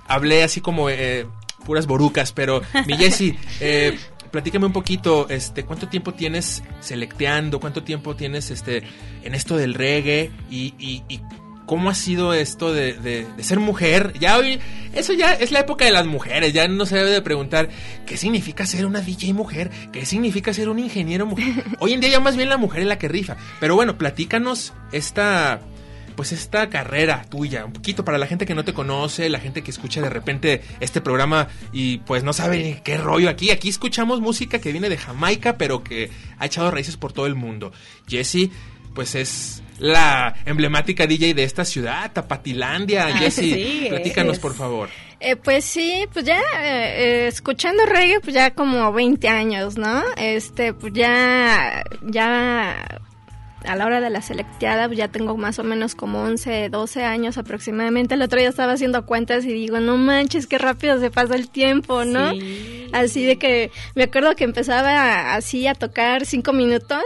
hablé 0.06 0.42
así 0.42 0.60
como 0.60 0.88
eh, 0.90 1.26
puras 1.66 1.86
borucas, 1.86 2.32
pero 2.32 2.62
mi 2.86 2.96
Jessy, 2.96 3.36
eh, 3.60 3.98
platícame 4.30 4.64
un 4.66 4.72
poquito, 4.72 5.28
este, 5.28 5.64
¿cuánto 5.64 5.88
tiempo 5.88 6.14
tienes 6.14 6.62
selecteando? 6.80 7.60
¿Cuánto 7.60 7.82
tiempo 7.82 8.16
tienes 8.16 8.50
este, 8.50 8.82
en 9.22 9.34
esto 9.34 9.56
del 9.56 9.74
reggae? 9.74 10.30
Y, 10.50 11.02
cómo 11.66 11.90
ha 11.90 11.94
sido 11.94 12.32
esto 12.32 12.72
de, 12.72 12.92
de- 12.92 13.26
de 13.36 13.42
ser 13.42 13.58
mujer? 13.58 14.12
Ya 14.20 14.38
hoy, 14.38 14.60
eso 14.94 15.12
ya 15.12 15.32
es 15.32 15.50
la 15.50 15.58
época 15.58 15.84
de 15.84 15.90
las 15.90 16.06
mujeres, 16.06 16.52
ya 16.52 16.68
no 16.68 16.86
se 16.86 16.94
debe 16.96 17.10
de 17.10 17.22
preguntar 17.22 17.70
qué 18.06 18.16
significa 18.16 18.64
ser 18.66 18.86
una 18.86 19.00
DJ 19.00 19.34
mujer, 19.34 19.72
qué 19.92 20.06
significa 20.06 20.54
ser 20.54 20.68
un 20.68 20.78
ingeniero 20.78 21.26
mujer. 21.26 21.64
Hoy 21.80 21.92
en 21.92 22.00
día 22.00 22.10
ya 22.10 22.20
más 22.20 22.36
bien 22.36 22.48
la 22.50 22.56
mujer 22.56 22.82
es 22.82 22.86
la 22.86 22.98
que 22.98 23.08
rifa. 23.08 23.36
Pero 23.58 23.74
bueno, 23.74 23.98
platícanos 23.98 24.74
esta 24.92 25.60
pues 26.16 26.32
esta 26.32 26.68
carrera 26.70 27.24
tuya, 27.28 27.64
un 27.64 27.72
poquito 27.72 28.04
para 28.04 28.18
la 28.18 28.26
gente 28.26 28.46
que 28.46 28.54
no 28.54 28.64
te 28.64 28.72
conoce, 28.72 29.28
la 29.28 29.38
gente 29.38 29.62
que 29.62 29.70
escucha 29.70 30.00
de 30.00 30.10
repente 30.10 30.62
este 30.80 31.00
programa 31.00 31.48
y 31.72 31.98
pues 31.98 32.24
no 32.24 32.32
sabe 32.32 32.80
qué 32.84 32.96
rollo 32.96 33.28
aquí. 33.28 33.50
Aquí 33.50 33.68
escuchamos 33.68 34.20
música 34.20 34.58
que 34.58 34.72
viene 34.72 34.88
de 34.88 34.96
Jamaica, 34.96 35.56
pero 35.58 35.84
que 35.84 36.10
ha 36.38 36.46
echado 36.46 36.70
raíces 36.70 36.96
por 36.96 37.12
todo 37.12 37.26
el 37.26 37.34
mundo. 37.34 37.72
Jessie, 38.08 38.50
pues 38.94 39.14
es 39.14 39.62
la 39.78 40.34
emblemática 40.46 41.06
DJ 41.06 41.34
de 41.34 41.44
esta 41.44 41.64
ciudad, 41.64 42.10
Tapatilandia. 42.12 43.08
Ah, 43.08 43.18
Jessie, 43.18 43.54
sí, 43.54 43.86
platícanos 43.90 44.34
es. 44.34 44.38
por 44.38 44.54
favor. 44.54 44.88
Eh, 45.20 45.36
pues 45.36 45.64
sí, 45.64 46.06
pues 46.12 46.24
ya 46.24 46.38
eh, 46.38 46.44
eh, 46.62 47.26
escuchando 47.28 47.84
reggae, 47.86 48.20
pues 48.20 48.34
ya 48.34 48.52
como 48.52 48.92
20 48.92 49.28
años, 49.28 49.76
¿no? 49.76 50.02
Este, 50.16 50.72
pues 50.72 50.92
ya, 50.94 51.84
ya 52.02 52.86
a 53.66 53.76
la 53.76 53.86
hora 53.86 54.00
de 54.00 54.10
la 54.10 54.22
selecteada, 54.22 54.86
pues 54.86 54.98
ya 54.98 55.08
tengo 55.08 55.36
más 55.36 55.58
o 55.58 55.64
menos 55.64 55.94
como 55.94 56.22
11, 56.22 56.68
12 56.68 57.04
años 57.04 57.38
aproximadamente. 57.38 58.14
El 58.14 58.22
otro 58.22 58.38
día 58.38 58.48
estaba 58.48 58.72
haciendo 58.72 59.06
cuentas 59.06 59.44
y 59.44 59.52
digo, 59.52 59.80
no 59.80 59.96
manches, 59.96 60.46
qué 60.46 60.58
rápido 60.58 60.98
se 61.00 61.10
pasa 61.10 61.34
el 61.34 61.48
tiempo, 61.48 62.04
¿no? 62.04 62.32
Así 62.92 63.24
de 63.24 63.38
que 63.38 63.70
me 63.94 64.04
acuerdo 64.04 64.34
que 64.36 64.44
empezaba 64.44 65.34
así 65.34 65.66
a 65.66 65.74
tocar 65.74 66.24
5 66.24 66.52
minutos 66.52 67.02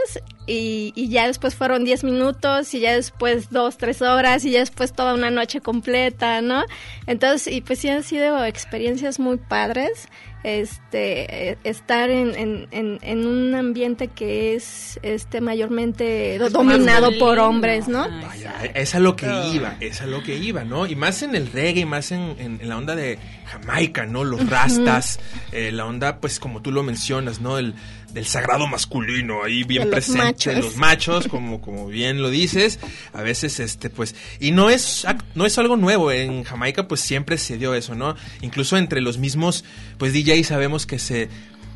y, 0.50 0.92
y 0.96 1.08
ya 1.08 1.26
después 1.26 1.54
fueron 1.54 1.84
10 1.84 2.02
minutos 2.04 2.74
y 2.74 2.80
ya 2.80 2.92
después 2.94 3.50
2, 3.50 3.76
3 3.78 4.02
horas 4.02 4.44
y 4.44 4.50
ya 4.50 4.58
después 4.60 4.92
toda 4.92 5.14
una 5.14 5.30
noche 5.30 5.60
completa, 5.60 6.40
¿no? 6.42 6.64
Entonces, 7.06 7.52
y 7.52 7.60
pues 7.60 7.78
sí 7.78 7.88
han 7.88 8.02
sido 8.02 8.44
experiencias 8.44 9.18
muy 9.18 9.36
padres 9.36 10.08
este 10.42 11.50
eh, 11.50 11.58
estar 11.64 12.08
en, 12.08 12.34
en, 12.34 12.66
en, 12.70 12.98
en 13.02 13.26
un 13.26 13.54
ambiente 13.54 14.08
que 14.08 14.54
es 14.54 14.98
este 15.02 15.40
mayormente 15.42 16.38
do- 16.38 16.48
dominado 16.50 17.10
por 17.18 17.38
hombres, 17.38 17.88
¿no? 17.88 18.08
Vaya, 18.22 18.54
es 18.74 18.94
a 18.94 19.00
lo 19.00 19.16
que 19.16 19.26
iba, 19.52 19.76
es 19.80 20.00
a 20.00 20.06
lo 20.06 20.22
que 20.22 20.36
iba, 20.36 20.64
¿no? 20.64 20.86
Y 20.86 20.96
más 20.96 21.22
en 21.22 21.34
el 21.34 21.52
reggae, 21.52 21.84
más 21.84 22.10
en, 22.10 22.36
en- 22.38 22.58
en 22.62 22.68
la 22.70 22.78
onda 22.78 22.96
de 22.96 23.18
Jamaica, 23.46 24.06
¿no? 24.06 24.24
Los 24.24 24.48
rastas, 24.48 25.20
eh, 25.52 25.72
la 25.72 25.84
onda, 25.84 26.20
pues 26.20 26.40
como 26.40 26.62
tú 26.62 26.72
lo 26.72 26.82
mencionas, 26.82 27.40
¿no? 27.42 27.58
El, 27.58 27.74
del 28.12 28.26
sagrado 28.26 28.66
masculino 28.66 29.44
ahí 29.44 29.64
bien 29.64 29.84
De 29.84 29.90
los 29.90 29.94
presente, 29.94 30.22
machos. 30.24 30.56
los 30.56 30.76
machos, 30.76 31.28
como, 31.28 31.60
como 31.60 31.86
bien 31.86 32.22
lo 32.22 32.30
dices. 32.30 32.78
A 33.12 33.22
veces, 33.22 33.60
este, 33.60 33.90
pues, 33.90 34.14
y 34.40 34.50
no 34.52 34.70
es, 34.70 35.06
no 35.34 35.46
es 35.46 35.58
algo 35.58 35.76
nuevo. 35.76 36.12
En 36.12 36.44
Jamaica, 36.44 36.88
pues 36.88 37.00
siempre 37.00 37.38
se 37.38 37.56
dio 37.58 37.74
eso, 37.74 37.94
¿no? 37.94 38.16
Incluso 38.42 38.76
entre 38.76 39.00
los 39.00 39.18
mismos, 39.18 39.64
pues, 39.98 40.12
DJs 40.12 40.46
sabemos 40.46 40.86
que 40.86 40.98
se, 40.98 41.28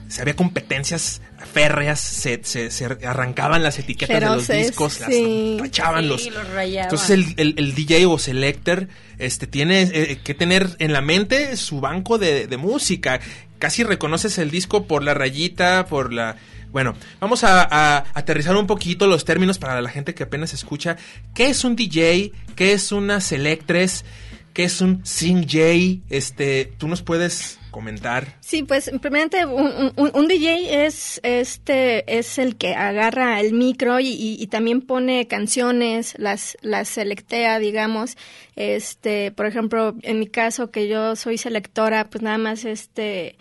se 0.09 0.21
había 0.23 0.37
competencias 0.37 1.23
férreas, 1.45 2.01
se, 2.01 2.41
se, 2.45 2.71
se 2.71 2.85
arrancaban 2.85 3.63
las 3.63 3.79
etiquetas 3.79 4.21
de 4.21 4.27
los 4.27 4.49
discos, 4.49 5.01
las 5.01 5.11
tachaban 5.63 6.03
Sí, 6.03 6.09
los, 6.09 6.27
los 6.35 6.49
rayaban. 6.51 6.85
entonces 6.87 7.11
el, 7.11 7.35
el- 7.37 7.55
el 7.59 7.75
DJ 7.75 8.07
o 8.07 8.19
selector 8.19 8.89
este, 9.19 9.47
tiene 9.47 9.83
eh, 9.83 10.21
que 10.23 10.35
tener 10.35 10.69
en 10.79 10.93
la 10.93 11.01
mente 11.01 11.57
su 11.57 11.81
banco 11.81 12.19
de, 12.19 12.47
de 12.47 12.57
música. 12.57 13.21
Casi 13.59 13.83
reconoces 13.85 14.37
el 14.39 14.51
disco 14.51 14.87
por 14.87 15.03
la 15.03 15.15
rayita, 15.15 15.87
por 15.87 16.13
la... 16.13 16.37
Bueno, 16.73 16.95
vamos 17.21 17.45
a, 17.45 17.63
a 17.71 18.05
aterrizar 18.15 18.57
un 18.57 18.67
poquito 18.67 19.07
los 19.07 19.25
términos 19.25 19.59
para 19.59 19.81
la 19.81 19.89
gente 19.89 20.13
que 20.15 20.25
apenas 20.25 20.53
escucha. 20.55 20.97
¿Qué 21.35 21.47
es 21.47 21.63
un 21.65 21.77
DJ? 21.77 22.33
¿Qué 22.57 22.73
es 22.73 22.91
una 22.91 23.21
selectress? 23.21 24.05
¿Qué 24.53 24.65
es 24.65 24.81
un 24.81 25.01
sing 25.07 25.43
J? 25.49 26.03
Este, 26.11 26.73
¿Tú 26.79 26.89
nos 26.89 27.03
puedes 27.03 27.59
comentar? 27.75 28.37
Sí, 28.41 28.63
pues 28.63 28.89
primeramente 29.03 29.45
un, 29.45 29.93
un- 29.97 30.29
DJ 30.29 30.87
es 30.87 31.19
este 31.25 32.05
es 32.19 32.39
el 32.39 32.55
que 32.57 32.75
agarra 32.75 33.41
el 33.41 33.53
micro 33.53 33.99
y 34.01 34.47
también 34.47 34.81
pone 34.81 35.27
canciones, 35.27 36.15
las 36.19 36.57
las 36.63 36.89
selectea, 36.89 37.59
digamos. 37.59 38.17
Este, 38.55 39.33
por 39.33 39.47
ejemplo, 39.47 39.97
en 40.03 40.21
mi 40.21 40.29
caso 40.29 40.71
que 40.71 40.87
yo 40.87 41.17
soy 41.17 41.37
selectora, 41.37 42.09
pues 42.09 42.23
nada 42.23 42.39
más 42.39 42.65
este 42.65 43.37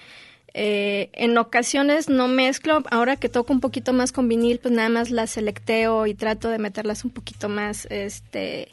eh, 0.55 1.09
en 1.13 1.37
ocasiones 1.37 2.09
no 2.09 2.27
mezclo, 2.27 2.83
ahora 2.89 3.15
que 3.17 3.29
toco 3.29 3.53
un 3.53 3.59
poquito 3.59 3.93
más 3.93 4.11
con 4.11 4.27
vinil, 4.27 4.59
pues 4.59 4.73
nada 4.73 4.89
más 4.89 5.11
las 5.11 5.29
selecteo 5.31 6.07
y 6.07 6.15
trato 6.15 6.49
de 6.49 6.57
meterlas 6.57 7.03
un 7.05 7.11
poquito 7.11 7.49
más 7.49 7.85
este 7.91 8.69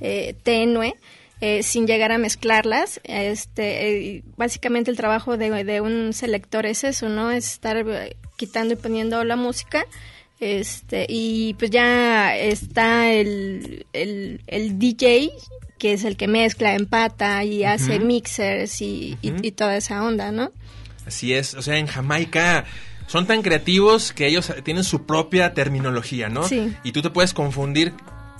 eh, 0.00 0.34
tenue. 0.42 0.94
Eh, 1.40 1.62
sin 1.62 1.86
llegar 1.86 2.12
a 2.12 2.18
mezclarlas. 2.18 3.00
Este, 3.04 4.16
eh, 4.16 4.22
básicamente 4.36 4.90
el 4.90 4.96
trabajo 4.96 5.36
de, 5.36 5.64
de 5.64 5.80
un 5.80 6.12
selector 6.12 6.66
es 6.66 6.84
eso, 6.84 7.08
¿no? 7.08 7.30
Es 7.30 7.52
estar 7.52 7.76
eh, 7.76 8.16
quitando 8.36 8.74
y 8.74 8.76
poniendo 8.76 9.22
la 9.24 9.36
música. 9.36 9.84
Este, 10.40 11.06
y 11.08 11.54
pues 11.54 11.70
ya 11.70 12.36
está 12.36 13.10
el, 13.10 13.86
el, 13.92 14.40
el 14.46 14.78
DJ, 14.78 15.30
que 15.78 15.92
es 15.94 16.04
el 16.04 16.16
que 16.16 16.28
mezcla, 16.28 16.74
empata 16.74 17.42
y 17.44 17.64
hace 17.64 17.98
mixers 17.98 18.80
y, 18.80 19.16
y- 19.20 19.32
y 19.46 19.50
toda 19.52 19.76
esa 19.76 20.04
onda, 20.04 20.30
¿no? 20.30 20.52
Así 21.06 21.34
es, 21.34 21.54
o 21.54 21.62
sea, 21.62 21.78
en 21.78 21.86
Jamaica 21.86 22.66
son 23.08 23.26
tan 23.26 23.42
creativos 23.42 24.12
que 24.12 24.26
ellos 24.28 24.52
tienen 24.62 24.84
su 24.84 25.06
propia 25.06 25.54
terminología, 25.54 26.28
¿no? 26.28 26.46
Sí. 26.46 26.72
Y 26.84 26.92
tú 26.92 27.02
te 27.02 27.10
puedes 27.10 27.32
confundir, 27.34 27.94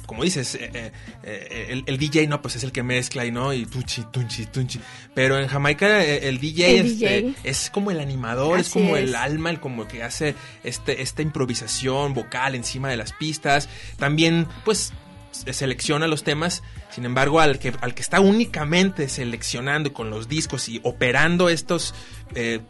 como 0.09 0.25
dices, 0.25 0.55
eh, 0.55 0.71
eh, 0.73 0.93
eh, 1.23 1.67
el, 1.69 1.85
el 1.87 1.99
DJ 1.99 2.27
no, 2.29 2.41
pues 2.41 2.57
es 2.57 2.65
el 2.65 2.73
que 2.73 2.83
mezcla 2.83 3.27
y 3.27 3.31
no, 3.31 3.53
y 3.53 3.67
tunchi, 3.67 4.05
tunchi, 4.11 4.47
tunchi. 4.47 4.81
Pero 5.15 5.39
en 5.39 5.49
Jamaica 5.49 6.03
el 6.03 6.41
DJ, 6.41 6.81
El 6.81 6.87
es, 6.87 6.99
DJ. 6.99 7.35
es 7.45 7.69
como 7.69 7.91
el 7.91 8.01
animador, 8.01 8.59
es 8.59 8.71
como 8.71 8.97
es. 8.97 9.05
el 9.05 9.15
alma, 9.15 9.51
el 9.51 9.61
como 9.61 9.87
que 9.87 10.03
hace 10.03 10.35
este, 10.65 11.03
esta 11.03 11.21
improvisación 11.21 12.15
vocal 12.15 12.55
encima 12.55 12.89
de 12.89 12.97
las 12.97 13.13
pistas. 13.13 13.69
También, 13.99 14.49
pues, 14.65 14.95
selecciona 15.51 16.07
los 16.07 16.25
temas. 16.25 16.63
Sin 16.91 17.05
embargo, 17.05 17.41
al 17.41 17.59
que, 17.59 17.73
al 17.81 17.95
que 17.95 18.03
está 18.03 18.21
únicamente 18.21 19.09
seleccionando 19.09 19.93
con 19.93 20.11
los 20.11 20.29
discos 20.29 20.69
y 20.69 20.81
operando 20.85 21.49
estos 21.49 21.95
eh, 22.35 22.61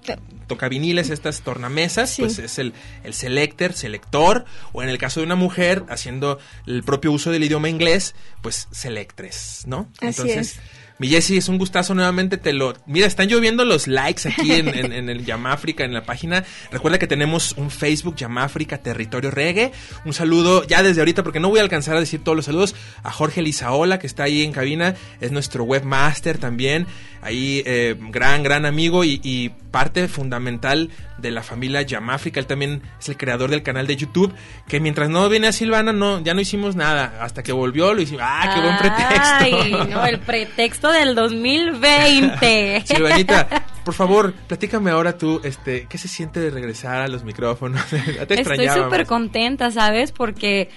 tocaviniles, 0.47 1.11
estas 1.11 1.41
tornamesas, 1.43 2.11
Sí. 2.11 2.23
pues 2.23 2.39
es 2.39 2.59
el, 2.59 2.73
el 3.05 3.15
selector, 3.15 3.73
selector, 3.73 4.45
o 4.73 4.83
en 4.83 4.89
el 4.89 4.99
caso 4.99 5.21
de 5.21 5.27
una 5.27 5.35
mujer, 5.35 5.85
haciendo 5.89 6.39
el 6.67 6.83
propio 6.85 7.13
uso 7.13 7.31
del 7.31 7.45
idioma 7.45 7.69
inglés, 7.69 8.15
pues 8.43 8.69
selectres, 8.71 9.65
¿no? 9.67 9.89
Así 9.99 10.07
Entonces, 10.07 10.57
es. 10.57 10.61
Mi 10.99 11.09
Jessy, 11.09 11.37
es 11.37 11.49
un 11.49 11.59
gustazo 11.59 11.95
nuevamente, 11.95 12.37
te 12.39 12.53
lo... 12.53 12.75
Mira, 12.87 13.07
están 13.07 13.29
lloviendo 13.29 13.65
los 13.65 13.87
likes 13.87 14.29
aquí 14.29 14.53
en, 14.53 14.69
en, 14.75 14.93
en 14.93 15.09
el 15.09 15.25
Yamáfrica, 15.25 15.85
en 15.85 15.95
la 15.95 16.03
página. 16.03 16.45
Recuerda 16.73 16.99
que 16.99 17.07
tenemos 17.07 17.53
un 17.57 17.71
Facebook, 17.71 18.17
Yamáfrica 18.17 18.79
Territorio 18.79 19.31
Reggae. 19.31 19.73
Un 20.05 20.13
saludo 20.13 20.67
ya 20.67 20.83
desde 20.83 21.01
ahorita, 21.01 21.23
porque 21.23 21.41
no 21.41 21.51
voy 21.51 21.61
a 21.61 21.63
alcanzar 21.63 21.97
a 21.97 22.01
decir 22.01 22.25
todos 22.25 22.35
los 22.35 22.47
saludos, 22.47 22.75
a 23.03 23.13
Jorge 23.13 23.43
Lizaola, 23.43 23.99
que 23.99 24.07
está 24.07 24.25
ahí 24.25 24.43
en 24.43 24.53
cabina, 24.53 24.97
es 25.21 25.31
nuestro 25.31 25.65
webmaster 25.65 26.39
también, 26.39 26.87
ahí 27.23 27.63
eh, 27.65 27.97
gran, 28.11 28.43
gran 28.43 28.67
amigo 28.67 29.05
y, 29.05 29.21
y 29.23 29.51
parte 29.71 30.09
fundamental 30.09 30.91
de 31.19 31.31
la 31.31 31.43
familia 31.43 31.83
Yamáfrica. 31.83 32.41
Él 32.41 32.47
también 32.47 32.83
es 32.99 33.09
el 33.09 33.17
creador 33.17 33.51
del 33.51 33.63
canal 33.63 33.87
de 33.87 33.97
YouTube, 33.97 34.33
que 34.67 34.81
mientras 34.81 35.09
no 35.09 35.29
viene 35.29 35.49
a 35.49 35.53
Silvana, 35.53 35.93
no, 35.93 36.21
ya 36.21 36.35
no 36.35 36.41
hicimos 36.41 36.77
nada. 36.77 37.19
Hasta 37.21 37.43
que 37.43 37.53
volvió, 37.53 37.93
lo 37.95 38.01
hicimos. 38.01 38.23
¡Ah, 38.25 38.53
qué 38.55 38.61
buen 38.61 38.79
pretexto! 38.79 39.85
Ay, 39.85 39.91
no, 39.91 40.07
el 40.07 40.19
pretexto 40.21 40.91
del 40.91 41.15
2020. 41.15 42.83
Silvanita, 42.87 43.49
por 43.85 43.95
favor, 43.95 44.33
platícame 44.33 44.91
ahora 44.91 45.17
tú, 45.17 45.41
este, 45.45 45.87
¿qué 45.89 45.99
se 45.99 46.09
siente 46.09 46.41
de 46.41 46.51
regresar 46.51 47.01
a 47.01 47.09
los 47.09 47.25
micrófonos? 47.25 47.85
Te 48.29 48.41
Estoy 48.41 48.69
súper 48.69 49.07
contenta, 49.07 49.71
¿sabes? 49.71 50.13
Porque 50.13 50.71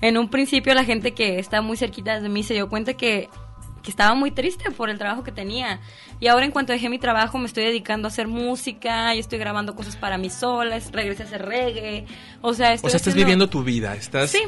en 0.00 0.16
un 0.18 0.28
principio 0.28 0.74
la 0.74 0.84
gente 0.84 1.12
que 1.12 1.38
está 1.38 1.60
muy 1.62 1.76
cerquita 1.76 2.20
de 2.20 2.28
mí 2.28 2.42
se 2.42 2.54
dio 2.54 2.68
cuenta 2.68 2.94
que, 2.94 3.28
que 3.82 3.90
estaba 3.90 4.14
muy 4.14 4.30
triste 4.30 4.70
por 4.70 4.90
el 4.90 4.98
trabajo 4.98 5.24
que 5.24 5.32
tenía. 5.32 5.80
Y 6.20 6.26
ahora 6.26 6.44
en 6.44 6.50
cuanto 6.50 6.72
dejé 6.72 6.88
mi 6.88 6.98
trabajo 6.98 7.38
me 7.38 7.46
estoy 7.46 7.64
dedicando 7.64 8.08
a 8.08 8.10
hacer 8.10 8.28
música, 8.28 9.14
y 9.14 9.18
estoy 9.18 9.38
grabando 9.38 9.74
cosas 9.74 9.96
para 9.96 10.18
mí 10.18 10.30
sola, 10.30 10.78
regresé 10.92 11.22
a 11.22 11.26
hacer 11.26 11.44
reggae. 11.44 12.06
O 12.40 12.54
sea, 12.54 12.72
estoy 12.72 12.88
O 12.88 12.90
sea, 12.90 12.96
estás 12.98 13.14
viviendo 13.14 13.48
tu 13.48 13.62
vida, 13.62 13.94
estás 13.94 14.30
Sí, 14.30 14.42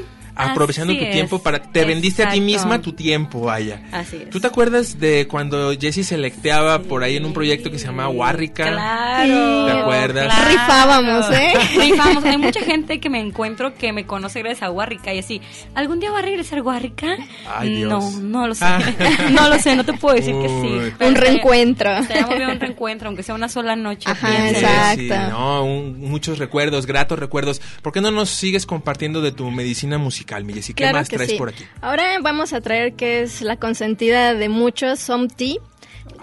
aprovechando 0.49 0.93
así 0.93 1.05
tu 1.05 1.11
tiempo 1.13 1.39
para... 1.43 1.61
Te 1.63 1.85
vendiste 1.85 2.23
a 2.25 2.31
ti 2.31 2.41
misma 2.41 2.81
tu 2.81 2.93
tiempo, 2.93 3.41
vaya. 3.43 3.83
Así 3.93 4.17
es. 4.17 4.31
¿Tú 4.31 4.41
te 4.41 4.47
acuerdas 4.47 4.99
de 4.99 5.27
cuando 5.29 5.73
Jesse 5.79 6.07
selecteaba 6.07 6.81
por 6.83 7.03
ahí 7.03 7.17
en 7.17 7.25
un 7.25 7.33
proyecto 7.33 7.71
que 7.71 7.79
se 7.79 7.87
llamaba 7.87 8.09
Warrica? 8.09 8.65
Claro. 8.71 9.67
¿Te 9.67 9.73
acuerdas? 9.73 10.27
claro. 10.35 10.51
Rifábamos, 10.51 11.31
¿eh? 11.31 11.53
Rifábamos. 11.81 12.25
Hay 12.25 12.39
mucha 12.39 12.61
gente 12.65 13.01
que 13.01 13.11
me 13.11 13.21
encuentro 13.21 13.75
que 13.75 13.93
me 13.93 14.07
conoce 14.07 14.41
gracias 14.41 14.63
a 14.63 14.71
Warrica 14.71 15.13
y 15.15 15.19
así. 15.19 15.41
¿Algún 15.75 16.01
día 16.01 16.11
va 16.11 16.21
a 16.21 16.23
regresar 16.23 16.61
Warrica? 16.63 17.17
Ay, 17.49 17.77
Dios. 17.77 17.91
No, 17.91 18.21
no 18.21 18.47
lo 18.49 18.55
sé. 18.55 18.65
Ah. 18.65 18.81
no 19.33 19.49
lo 19.49 19.59
sé, 19.59 19.77
no 19.77 19.85
te 19.85 19.93
puedo 19.95 20.15
decir 20.17 20.35
que 20.41 20.49
sí. 20.49 20.93
pero 20.99 21.11
Un 21.11 21.17
reencuentro. 21.17 21.91
Estaría 21.99 22.27
bien 22.37 22.51
un 22.51 22.61
reencuentro, 22.61 23.09
aunque 23.09 23.23
sea 23.23 23.35
una 23.35 23.49
sola 23.49 23.77
noche. 23.77 24.11
Ajá, 24.11 24.49
exacto. 24.51 25.01
Sí, 25.01 25.09
no, 25.31 25.65
un- 25.65 26.01
muchos 26.01 26.39
recuerdos, 26.39 26.87
gratos 26.87 27.19
recuerdos. 27.19 27.61
¿Por 27.83 27.93
qué 27.93 28.01
no 28.01 28.11
nos 28.11 28.31
sigues 28.31 28.67
compartiendo 28.67 29.21
de 29.21 29.33
tu 29.33 29.51
medicina 29.51 29.99
musical, 29.99 30.30
mi 30.45 30.53
Jessy? 30.55 30.75
¿Qué 30.75 30.85
Claro 30.85 30.99
más 30.99 31.09
que 31.09 31.17
traes 31.17 31.31
sí. 31.33 31.37
por 31.37 31.49
aquí? 31.51 31.65
Ahora 31.81 32.05
vamos 32.23 32.53
a 32.53 32.61
traer 32.61 32.95
que 32.95 33.23
es 33.23 33.43
la 33.43 33.57
consentida 33.57 34.35
de 34.35 34.49
muchos, 34.49 34.99
Some 35.01 35.29
Tea, 35.29 35.57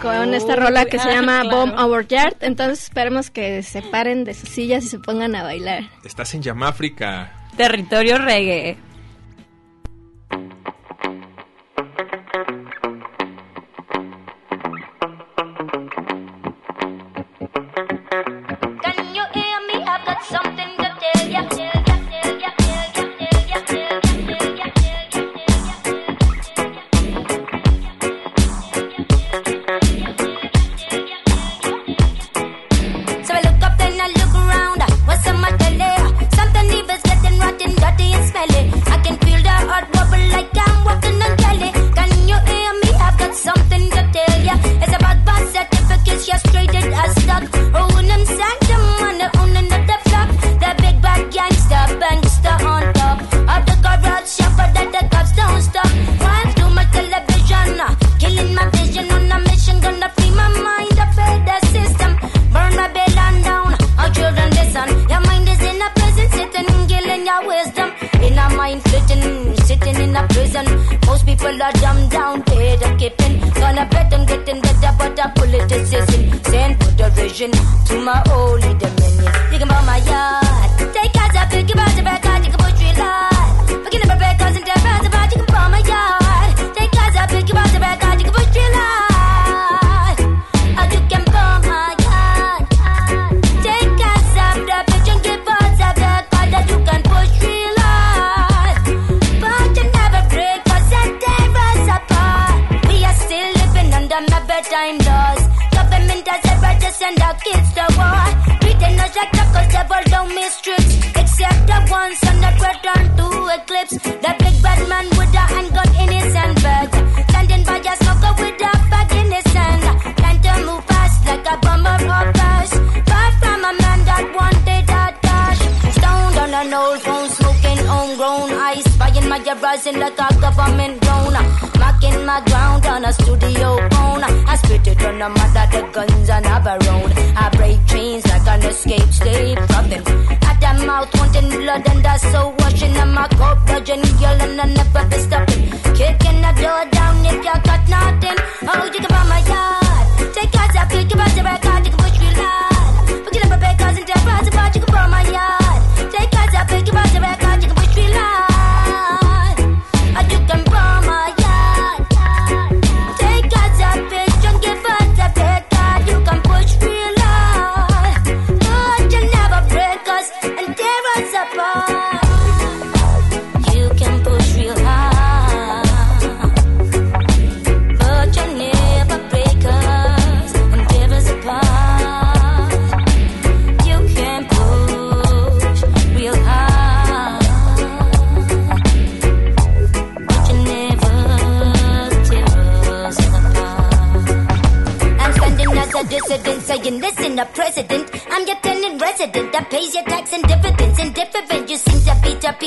con 0.02 0.34
esta 0.34 0.56
rola 0.56 0.86
que 0.86 0.98
se 1.00 1.10
llama 1.13 1.41
claro. 1.41 1.58
Bomb 1.58 1.80
Our 1.80 2.08
Yard. 2.08 2.36
Entonces 2.41 2.84
esperemos 2.84 3.30
que 3.30 3.62
se 3.63 3.82
paren 3.82 4.24
de 4.24 4.34
sus 4.34 4.50
sillas 4.50 4.84
y 4.86 4.88
se 4.89 5.00
pongan 5.00 5.36
a 5.36 5.43
bailar. 5.43 5.84
Estás 6.04 6.34
en 6.34 6.41
Yamáfrica. 6.41 7.34
Territorio 7.58 8.17
reggae. 8.17 8.78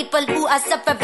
people 0.01 0.25
who 0.35 0.47
are 0.47 0.61
suffering 0.61 1.00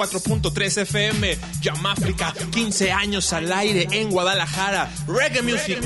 104.3 0.00 0.82
FM, 0.82 1.36
Yamáfrica, 1.60 2.32
15 2.52 2.90
años 2.90 3.32
al 3.34 3.52
aire 3.52 3.86
en 3.92 4.10
Guadalajara. 4.10 4.90
Reggae 5.06 5.42
Music. 5.42 5.78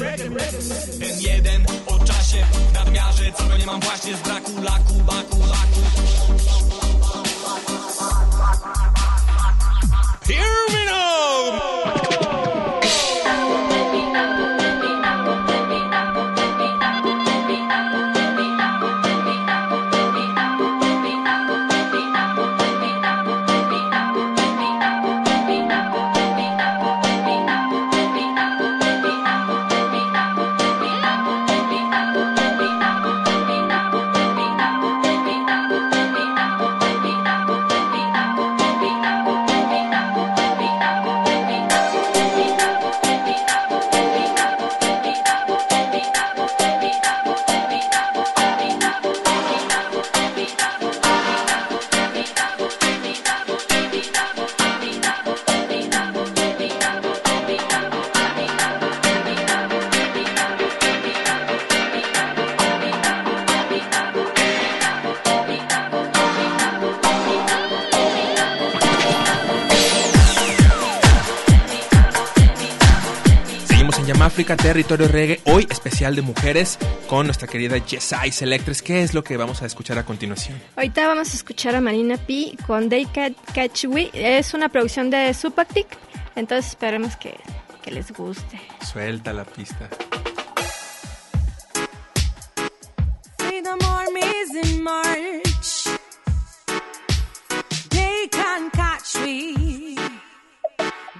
África, 74.34 74.56
territorio 74.56 75.06
reggae, 75.06 75.40
hoy 75.44 75.64
especial 75.70 76.16
de 76.16 76.22
mujeres 76.22 76.76
con 77.06 77.26
nuestra 77.26 77.46
querida 77.46 77.78
Jessai 77.78 78.32
Selectres. 78.32 78.82
¿Qué 78.82 79.04
es 79.04 79.14
lo 79.14 79.22
que 79.22 79.36
vamos 79.36 79.62
a 79.62 79.66
escuchar 79.66 79.96
a 79.96 80.04
continuación? 80.04 80.60
Ahorita 80.74 81.06
vamos 81.06 81.32
a 81.32 81.36
escuchar 81.36 81.76
a 81.76 81.80
Marina 81.80 82.16
P 82.16 82.56
con 82.66 82.88
They 82.88 83.06
Can 83.06 83.36
Catch 83.54 83.84
We. 83.84 84.10
Es 84.12 84.52
una 84.52 84.68
producción 84.70 85.08
de 85.08 85.32
Supactic, 85.34 85.86
entonces 86.34 86.70
esperemos 86.70 87.14
que, 87.14 87.36
que 87.80 87.92
les 87.92 88.10
guste. 88.10 88.60
Suelta 88.84 89.32
la 89.32 89.44
pista. 89.44 89.88
In 94.64 94.82
march. 94.82 95.86
They 97.90 98.28
can 98.32 98.70
catch 98.70 99.16
me. 99.20 99.63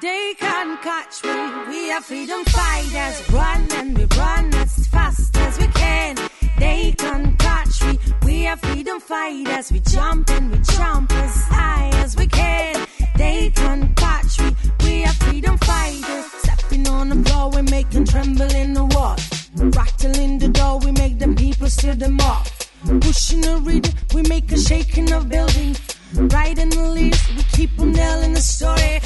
They 0.05 0.35
can't 0.38 0.83
catch 0.83 1.25
me. 1.25 1.31
We 1.67 1.90
are 1.90 2.03
freedom 2.03 2.45
fighters. 2.45 3.31
Run 3.31 3.67
and 3.73 3.97
we 3.97 4.05
run 4.19 4.53
as 4.53 4.87
fast 4.88 5.35
as 5.38 5.59
we 5.59 5.67
can. 5.69 6.19
They 6.59 6.95
can't 6.99 7.38
catch 7.38 7.83
me. 7.85 7.99
We 8.23 8.47
are 8.47 8.59
freedom 8.59 9.01
fighters. 9.01 9.73
We 9.73 9.81
jump 9.81 10.29
and 10.29 10.51
we 10.51 10.59
jump 10.59 11.11
as 11.11 11.45
high 11.49 11.88
as 12.03 12.17
we 12.19 12.27
can. 12.27 12.87
They 13.17 13.49
can't 13.55 13.97
catch 13.97 14.40
me. 14.40 14.55
We 14.85 15.05
are 15.07 15.14
freedom 15.25 15.57
fighters. 15.57 16.27
Stepping 16.43 16.87
on 16.87 17.09
the 17.09 17.31
floor, 17.31 17.49
we 17.49 17.62
make 17.62 17.88
them 17.88 18.05
tremble 18.05 18.55
in 18.55 18.75
the 18.75 18.85
wall. 18.85 19.17
Rattling 19.57 20.38
the 20.38 20.49
door, 20.49 20.81
we 20.81 20.93
make 20.93 21.19
them 21.19 21.35
people 21.35 21.69
steal 21.69 21.95
them 21.95 22.21
off. 22.21 22.71
Pushing 23.01 23.47
a 23.47 23.57
reader, 23.57 23.88
we 24.14 24.21
make 24.29 24.53
a 24.53 24.59
shaking 24.59 25.11
of 25.14 25.31
building. 25.31 25.75
Riding 26.16 26.70
the 26.70 26.83
leaves, 26.90 27.29
we 27.37 27.42
keep 27.53 27.70
on 27.81 27.92
telling 27.92 28.35
the 28.35 28.40
story. 28.40 29.00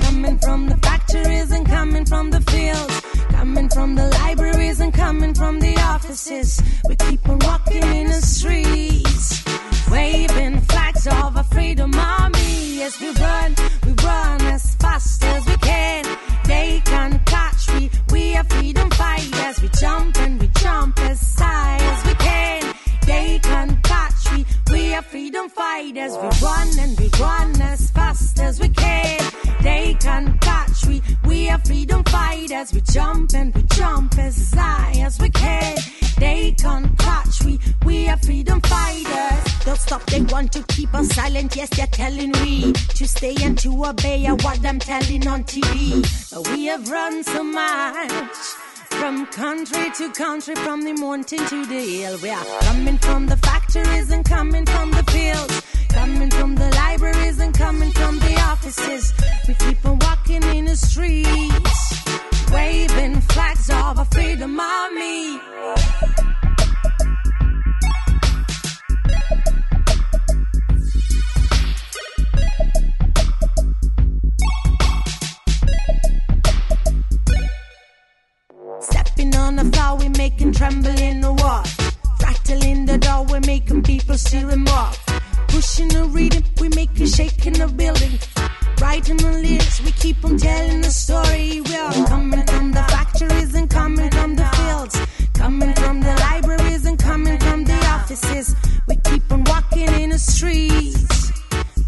Coming 0.00 0.38
from 0.38 0.68
the 0.68 0.76
factories 0.78 1.50
and 1.50 1.66
coming 1.66 2.06
from 2.06 2.30
the 2.30 2.40
fields. 2.40 3.00
Coming 3.30 3.68
from 3.68 3.94
the 3.94 4.08
libraries 4.08 4.80
and 4.80 4.92
coming 4.92 5.34
from 5.34 5.60
the 5.60 5.76
offices. 5.80 6.62
We 6.88 6.96
keep 6.96 7.28
on 7.28 7.40
walking 7.40 7.82
in 7.82 8.06
the 8.06 8.22
streets. 8.22 9.44
Waving 9.90 10.60
flags 10.62 11.06
of 11.06 11.36
a 11.36 11.44
freedom 11.44 11.92
army. 11.94 12.78
Yes, 12.78 13.00
we 13.00 13.10
run 13.10 13.54
fighters. 32.56 32.72
We 32.72 32.80
jump 32.80 33.34
and 33.34 33.54
we 33.54 33.62
jump 33.62 34.18
as 34.18 34.52
high 34.54 34.94
as 35.00 35.18
we 35.18 35.30
can. 35.30 35.76
They 36.18 36.52
can't 36.52 36.98
catch 36.98 37.44
me. 37.44 37.58
We 37.84 38.08
are 38.08 38.16
freedom 38.16 38.60
fighters. 38.62 39.64
Don't 39.64 39.78
stop. 39.78 40.04
They 40.06 40.22
want 40.22 40.52
to 40.52 40.62
keep 40.64 40.94
us 40.94 41.08
silent. 41.08 41.56
Yes, 41.56 41.70
they're 41.70 41.86
telling 41.86 42.32
we 42.42 42.72
to 42.72 43.06
stay 43.08 43.36
and 43.42 43.58
to 43.58 43.84
obey 43.84 44.26
what 44.26 44.64
I'm 44.64 44.78
telling 44.78 45.26
on 45.26 45.44
TV. 45.44 46.02
But 46.32 46.48
we 46.50 46.66
have 46.66 46.88
run 46.88 47.22
so 47.22 47.42
much. 47.44 48.36
From 49.00 49.26
country 49.26 49.90
to 49.98 50.10
country, 50.12 50.54
from 50.54 50.82
the 50.82 50.94
mountain 50.94 51.44
to 51.46 51.66
the 51.66 51.80
hill, 51.80 52.18
we 52.22 52.30
are 52.30 52.44
coming 52.62 52.96
from 52.98 53.26
the 53.26 53.36
factories 53.36 54.10
and 54.10 54.24
coming 54.24 54.64
from 54.64 54.90
the 54.90 55.02
fields, 55.10 55.60
coming 55.90 56.30
from 56.30 56.54
the 56.54 56.70
libraries 56.76 57.38
and 57.38 57.52
coming 57.52 57.90
from 57.90 58.18
the 58.20 58.40
offices. 58.40 59.12
We 59.46 59.54
keep 59.54 59.84
on 59.84 59.98
walking 59.98 60.42
in 60.44 60.64
the 60.64 60.76
streets, 60.76 61.95
waving 62.52 63.20
flags 63.20 63.68
of 63.70 63.98
our 63.98 64.04
freedom 64.06 64.56
mommy. 64.56 65.38
Stepping 78.80 79.34
on 79.36 79.56
the 79.56 79.64
floor, 79.72 79.96
we're 79.98 80.10
making 80.10 80.52
trembling 80.52 81.20
the 81.20 81.32
wall. 81.32 81.64
Rattling 82.22 82.86
the 82.86 82.98
door, 82.98 83.24
we're 83.24 83.40
making 83.40 83.82
people 83.82 84.16
stealing 84.16 84.60
more. 84.60 84.90
Pushing 85.48 85.88
the 85.88 86.04
reading, 86.04 86.44
we're 86.60 86.70
making 86.70 87.06
shaking 87.06 87.54
the 87.54 87.68
building 87.68 88.18
Writing 88.80 89.16
the 89.16 89.32
lyrics, 89.32 89.80
we 89.80 89.90
keep 89.92 90.22
'em 90.24 90.36
telling 90.38 90.82
the 90.82 90.90
story. 90.90 91.62
We 91.62 91.76
are 91.76 92.06
coming 92.06 92.44
from 92.46 92.72
the 92.72 92.82
factories 92.94 93.54
and 93.54 93.68
coming 93.70 94.10
from 94.10 94.36
the 94.36 94.46
fields. 94.56 94.96
Coming 95.32 95.74
from 95.74 96.00
the 96.00 96.14
libraries 96.28 96.84
and 96.84 96.98
coming 96.98 97.38
from 97.38 97.64
the 97.64 97.78
offices. 97.96 98.54
We 98.86 98.96
keep 98.96 99.32
on 99.32 99.44
walking 99.44 99.88
in 100.02 100.10
the 100.10 100.18
streets. 100.18 101.32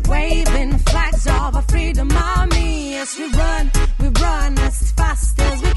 Waving 0.09 0.79
flags 0.91 1.27
of 1.27 1.57
our 1.57 1.65
freedom 1.69 2.11
army. 2.17 2.93
Yes, 2.93 3.19
we 3.19 3.27
run, 3.43 3.71
we 4.01 4.09
run 4.09 4.59
as 4.59 4.93
fast 4.93 5.39
as 5.41 5.61
we 5.61 5.68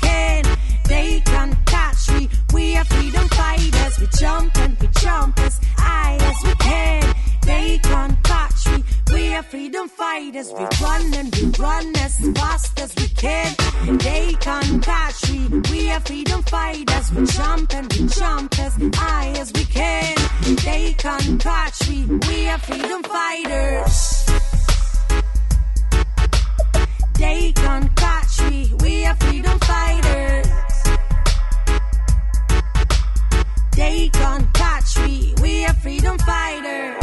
freedom 9.51 9.89
fighters. 9.89 10.49
We 10.53 10.65
run 10.81 11.13
and 11.13 11.35
we 11.35 11.43
run 11.59 11.93
as 11.97 12.15
fast 12.35 12.79
as 12.79 12.95
we 12.95 13.07
can. 13.09 13.53
They 13.97 14.33
can't 14.39 14.81
catch 14.81 15.29
me. 15.29 15.61
We 15.69 15.91
are 15.91 15.99
freedom 15.99 16.41
fighters. 16.43 17.11
We 17.11 17.25
jump 17.25 17.75
and 17.75 17.91
we 17.91 18.07
jump 18.07 18.57
as 18.57 18.73
high 18.95 19.33
as 19.37 19.51
we 19.51 19.65
can. 19.65 20.15
They 20.63 20.93
can't 20.97 21.37
catch 21.41 21.89
me. 21.89 22.05
We 22.29 22.47
are 22.47 22.59
freedom 22.59 23.03
fighters. 23.03 24.25
They 27.19 27.51
can't 27.51 27.93
catch 27.97 28.41
me. 28.49 28.73
We 28.81 29.05
are 29.05 29.15
freedom 29.15 29.59
fighters. 29.59 30.47
They 33.75 34.09
can't 34.13 34.53
catch 34.53 34.97
me. 34.99 35.35
We 35.41 35.65
are 35.65 35.73
freedom 35.73 36.17
fighters. 36.19 37.00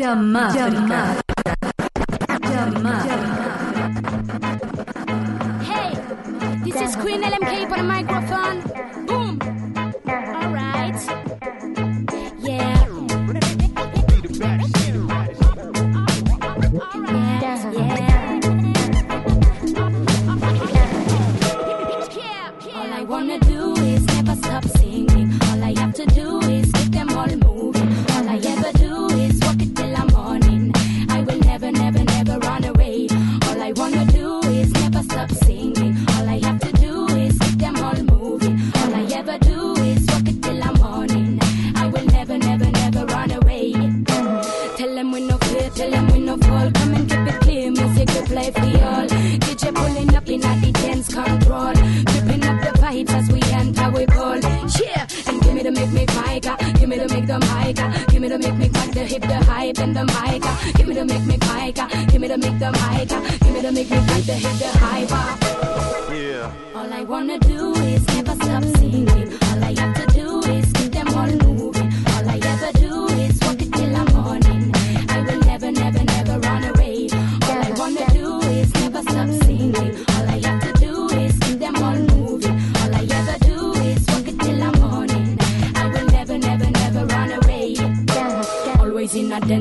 Jamaica. 0.00 1.20
Hey, 5.60 5.92
this 6.64 6.76
is 6.80 6.96
Queen 6.96 7.20
LMK 7.20 7.68
for 7.68 7.76
the 7.76 7.82
microphone. 7.82 8.49
Music 48.50 48.64
we 48.64 48.70
play 48.70 48.72
for 48.72 48.78
y'all. 48.78 49.06
DJ 49.06 49.74
pulling 49.74 50.14
up 50.14 50.28
in 50.28 50.40
the 50.40 50.72
dance 50.72 51.14
control. 51.14 51.72
Gripping 51.72 52.44
up 52.44 52.60
the 52.62 52.72
vibes 52.80 53.10
as 53.10 53.32
we 53.32 53.42
enter, 53.52 53.90
we 53.90 54.06
call. 54.06 54.38
Yeah, 54.38 55.06
and 55.26 55.42
give 55.42 55.54
me 55.54 55.62
the 55.62 55.70
make 55.70 55.92
me 55.92 56.06
fire, 56.06 56.40
give 56.40 56.88
me 56.88 56.98
the 56.98 57.08
make 57.08 57.26
the 57.26 57.38
mic. 57.38 57.78
Ah. 57.78 58.04
Give 58.08 58.22
me 58.22 58.28
the 58.28 58.38
make 58.38 58.56
me 58.56 58.68
crack 58.68 58.90
the 58.92 59.04
hip, 59.04 59.22
the 59.22 59.44
hype 59.44 59.78
and 59.78 59.96
the 59.96 60.04
mic. 60.04 60.42
Ah. 60.44 60.72
Give 60.76 60.88
me 60.88 60.94
the 60.94 61.04
make 61.04 61.26
me 61.26 61.36
mic. 61.36 61.78
Ah. 61.78 62.06
Give 62.10 62.20
me 62.20 62.28
the 62.28 62.38
make 62.38 62.58
the 62.58 62.70
mic. 62.72 63.08
Give 63.40 63.52
me 63.52 63.60
the 63.60 63.72
make 63.72 63.90
me 63.90 63.96
crack 63.96 64.22
the 64.22 64.34
hip, 64.34 64.58
the 64.58 64.78
hype. 64.78 65.10
Yeah. 66.10 66.52
All 66.74 66.92
I 66.92 67.02
wanna 67.04 67.38
do 67.38 67.74
is 67.74 68.06
never 68.08 68.34
stop 68.34 68.64
singing. 68.76 69.09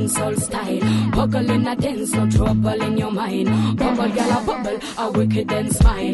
Dancehall 0.09 0.39
style. 0.39 1.11
Buckle 1.11 1.49
in 1.49 1.67
a 1.67 1.75
dance, 1.75 2.13
no 2.13 2.29
trouble 2.29 2.81
in 2.81 2.97
your 2.97 3.11
mind. 3.11 3.77
Bubble, 3.77 4.09
gal, 4.09 4.41
a 4.41 4.45
bubble, 4.45 4.79
a 4.97 5.11
wicked 5.11 5.51
and 5.51 5.75
smile. 5.75 6.13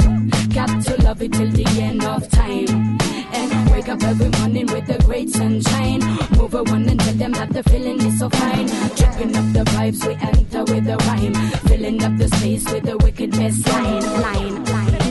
Got 0.54 0.84
to 0.86 1.02
love 1.04 1.22
it 1.22 1.34
till 1.34 1.52
the 1.52 1.66
end 1.82 2.04
of 2.04 2.30
time. 2.30 2.98
And 3.34 3.72
wake 3.72 3.90
up 3.90 4.02
every 4.04 4.30
morning 4.40 4.68
with 4.68 4.88
the 4.88 5.02
great 5.06 5.30
sunshine. 5.30 6.00
Move 6.38 6.56
around 6.56 6.90
and 6.90 7.00
tell 7.00 7.14
them 7.14 7.32
that 7.34 7.50
the 7.52 7.64
feeling 7.64 8.02
is 8.02 8.20
so 8.20 8.30
fine. 8.30 8.68
Tripping 8.96 9.36
up 9.36 9.54
the 9.54 9.64
vibes, 9.72 10.06
we 10.06 10.14
enter 10.16 10.64
with 10.64 10.88
a 10.88 10.98
rhyme. 11.08 11.34
Filling 11.68 12.04
up 12.04 12.18
the 12.18 12.28
space 12.38 12.72
with 12.72 12.84
the 12.84 12.98
wicked 12.98 13.32
best. 13.32 13.68
Line, 13.68 14.22
line, 14.22 14.66
line. 14.66 15.05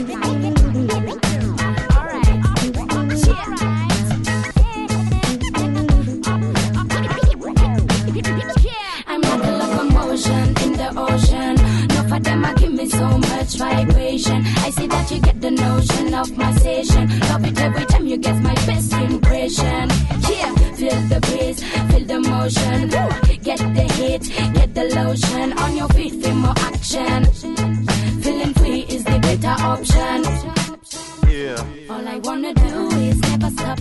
So 13.47 13.63
much 13.63 13.75
vibration. 13.75 14.43
I 14.45 14.69
see 14.69 14.87
that 14.87 15.11
you 15.11 15.19
get 15.19 15.41
the 15.41 15.51
notion 15.51 16.13
of 16.13 16.37
my 16.37 16.51
station. 16.55 17.07
Love 17.19 17.45
it 17.45 17.59
every 17.59 17.85
time 17.85 18.05
you 18.05 18.17
get 18.17 18.41
my 18.41 18.53
best 18.65 18.93
impression. 18.93 19.89
Yeah, 20.29 20.55
feel 20.75 21.01
the 21.09 21.19
breeze, 21.21 21.63
feel 21.89 22.05
the 22.05 22.19
motion. 22.19 22.89
Woo! 22.89 23.37
Get 23.43 23.59
the 23.59 23.85
heat, 23.95 24.23
get 24.53 24.73
the 24.73 24.85
lotion 24.95 25.53
on 25.59 25.75
your 25.75 25.87
feet, 25.89 26.13
feel 26.23 26.35
more 26.35 26.53
action. 26.57 27.25
Feeling 28.21 28.53
free 28.55 28.81
is 28.89 29.03
the 29.03 29.19
better 29.19 29.55
option. 29.63 30.17
Yeah. 31.29 31.93
All 31.93 32.07
I 32.07 32.17
wanna 32.19 32.53
do 32.53 32.89
is 33.09 33.19
never 33.21 33.49
stop 33.51 33.79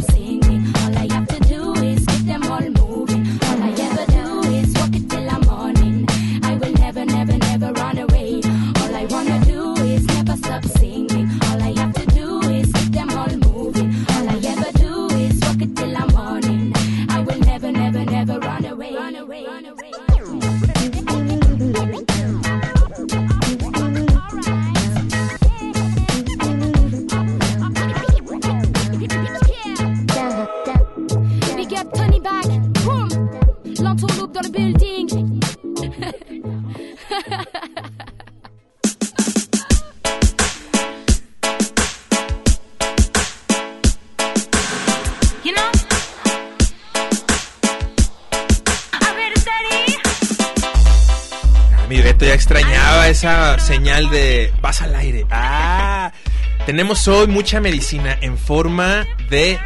tenemos 56.74 57.06
hoy 57.06 57.28
mucha 57.28 57.60
medicina 57.60 58.18
en 58.20 58.36
forma 58.36 59.06
de 59.30 59.60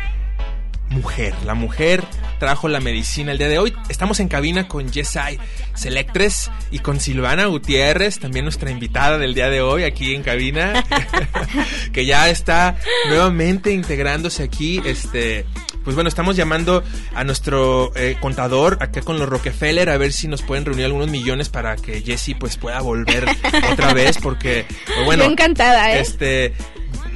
mujer. 0.91 1.33
La 1.47 1.55
mujer 1.55 2.05
trajo 2.39 2.69
la 2.69 2.81
medicina 2.81 3.33
el 3.33 3.39
día 3.39 3.49
de 3.49 3.59
hoy. 3.59 3.75
Estamos 3.89 4.21
en 4.21 4.29
cabina 4.29 4.69
con 4.69 4.93
Yesai 4.93 5.39
Selectres 5.75 6.51
y 6.71 6.81
con 6.81 7.01
Silvana 7.01 7.47
Gutiérrez, 7.47 8.19
también 8.19 8.45
nuestra 8.45 8.71
invitada 8.71 9.17
del 9.17 9.33
día 9.33 9.49
de 9.49 9.63
hoy 9.63 9.85
aquí 9.85 10.15
en 10.15 10.23
cabina, 10.23 10.85
que 11.95 12.05
ya 12.05 12.29
está 12.29 12.77
nuevamente 13.09 13.73
integrándose 13.73 14.43
aquí. 14.43 14.83
Este, 14.85 15.47
pues 15.85 15.95
bueno, 15.95 16.09
estamos 16.09 16.37
llamando 16.37 16.85
a 17.15 17.25
nuestro 17.25 17.91
eh, 17.97 18.19
contador 18.21 18.77
acá 18.83 19.01
con 19.01 19.19
los 19.19 19.27
Rockefeller 19.27 19.89
a 19.89 19.97
ver 19.97 20.13
si 20.13 20.29
nos 20.29 20.43
pueden 20.43 20.67
reunir 20.67 20.85
algunos 20.85 21.09
millones 21.09 21.49
para 21.49 21.77
que 21.77 22.03
Jessie 22.03 22.35
pues 22.35 22.59
pueda 22.59 22.83
volver 22.83 23.25
otra 23.73 23.95
vez 23.95 24.19
porque 24.19 24.67
pues, 24.85 25.07
bueno, 25.07 25.25
Yo 25.25 25.31
encantada, 25.31 25.95
¿eh? 25.95 26.01
este 26.01 26.53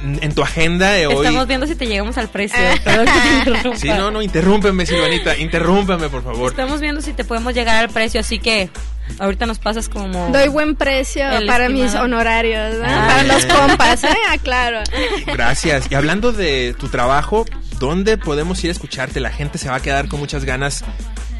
en 0.03 0.35
tu 0.35 0.43
agenda 0.43 0.91
de 0.91 1.07
hoy 1.07 1.25
Estamos 1.25 1.47
viendo 1.47 1.65
si 1.65 1.75
te 1.75 1.87
llegamos 1.87 2.17
al 2.17 2.27
precio. 2.27 2.59
Interrumpa. 3.39 3.77
Sí, 3.77 3.87
no, 3.87 4.11
no, 4.11 4.21
interrúmpeme, 4.21 4.85
Silvanita, 4.85 5.37
interrúmpeme, 5.37 6.09
por 6.09 6.23
favor. 6.23 6.51
Estamos 6.51 6.81
viendo 6.81 7.01
si 7.01 7.13
te 7.13 7.23
podemos 7.23 7.53
llegar 7.53 7.77
al 7.77 7.89
precio, 7.89 8.19
así 8.19 8.39
que 8.39 8.69
ahorita 9.19 9.45
nos 9.45 9.59
pasas 9.59 9.89
como... 9.89 10.29
Doy 10.29 10.49
buen 10.49 10.75
precio 10.75 11.23
para 11.47 11.65
estimado. 11.65 11.69
mis 11.69 11.95
honorarios, 11.95 12.75
¿no? 12.79 12.85
Ah, 12.85 13.07
para 13.07 13.23
los 13.23 13.45
compas, 13.45 14.03
¿eh? 14.03 14.15
Ah, 14.29 14.37
claro. 14.37 14.79
Gracias. 15.25 15.89
Y 15.89 15.95
hablando 15.95 16.31
de 16.31 16.75
tu 16.77 16.89
trabajo, 16.89 17.45
¿dónde 17.79 18.17
podemos 18.17 18.63
ir 18.63 18.69
a 18.69 18.73
escucharte? 18.73 19.19
La 19.19 19.31
gente 19.31 19.57
se 19.57 19.69
va 19.69 19.75
a 19.75 19.81
quedar 19.81 20.09
con 20.09 20.19
muchas 20.19 20.43
ganas 20.43 20.83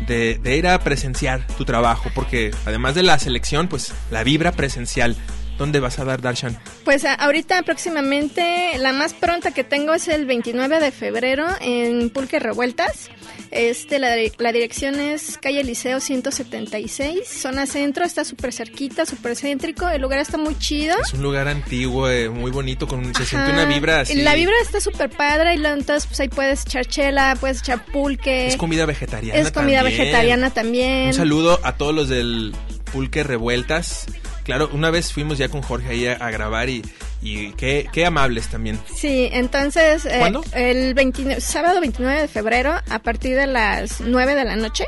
de, 0.08 0.40
de 0.42 0.58
ir 0.58 0.68
a 0.68 0.80
presenciar 0.80 1.46
tu 1.58 1.66
trabajo, 1.66 2.10
porque 2.16 2.52
además 2.66 2.96
de 2.96 3.04
la 3.04 3.20
selección, 3.20 3.68
pues 3.68 3.94
la 4.10 4.24
vibra 4.24 4.54
presencial. 4.54 5.18
¿Dónde 5.58 5.80
vas 5.80 6.00
a 6.00 6.06
dar 6.06 6.22
Darshan? 6.22 6.58
Pues 6.84 7.06
ahorita 7.06 7.62
próximamente 7.64 8.78
la 8.80 8.92
más 8.92 9.14
pronta 9.14 9.52
que 9.52 9.64
tengo 9.64 9.94
es 9.94 10.08
el 10.08 10.26
29 10.26 10.80
de 10.80 10.92
febrero 10.92 11.48
en 11.62 12.10
Pulque 12.10 12.40
Revueltas. 12.40 13.10
Este, 13.52 14.00
la, 14.00 14.16
la 14.40 14.52
dirección 14.52 15.00
es 15.00 15.38
calle 15.38 15.64
Liceo 15.64 16.00
176, 16.00 17.28
zona 17.28 17.68
centro, 17.68 18.04
está 18.04 18.26
súper 18.26 18.52
cerquita, 18.52 19.06
súper 19.06 19.36
céntrico, 19.36 19.88
el 19.90 20.02
lugar 20.02 20.18
está 20.20 20.40
muy 20.40 20.58
chido. 20.58 20.96
Es 21.00 21.14
un 21.14 21.22
lugar 21.22 21.48
antiguo, 21.48 22.10
eh, 22.10 22.30
muy 22.30 22.50
bonito, 22.50 22.88
con 22.88 23.14
se 23.14 23.26
siente 23.26 23.52
una 23.52 23.66
vibra 23.66 24.02
así. 24.02 24.16
La 24.16 24.34
vibra 24.34 24.56
está 24.62 24.82
súper 24.82 25.12
padre 25.12 25.54
y 25.54 25.64
entonces 25.64 26.08
pues 26.08 26.20
ahí 26.20 26.30
puedes 26.30 26.66
echar 26.66 26.88
chela, 26.88 27.38
puedes 27.40 27.60
echar 27.60 27.86
pulque. 27.86 28.48
Es 28.48 28.58
comida 28.58 28.88
vegetariana. 28.88 29.40
Es 29.40 29.52
comida 29.52 29.82
también. 29.82 30.00
vegetariana 30.00 30.50
también. 30.50 31.08
Un 31.08 31.14
saludo 31.14 31.60
a 31.64 31.78
todos 31.78 31.94
los 31.94 32.10
del 32.10 32.56
Pulque 32.92 33.24
Revueltas. 33.24 34.08
Claro, 34.44 34.70
una 34.74 34.90
vez 34.90 35.14
fuimos 35.14 35.38
ya 35.38 35.50
con 35.50 35.62
Jorge 35.62 35.90
ahí 35.90 36.08
a, 36.08 36.14
a 36.14 36.30
grabar 36.32 36.70
y, 36.70 36.82
y 37.22 37.52
qué, 37.54 37.88
qué 37.92 38.06
amables 38.06 38.48
también. 38.50 38.80
Sí, 38.96 39.30
entonces 39.32 40.06
eh, 40.06 40.32
el 40.54 40.94
29 40.94 41.40
sábado 41.42 41.80
29 41.80 42.22
de 42.22 42.28
febrero 42.28 42.74
a 42.90 43.00
partir 43.00 43.36
de 43.36 43.48
las 43.48 44.02
9 44.02 44.36
de 44.36 44.44
la 44.44 44.56
noche 44.56 44.86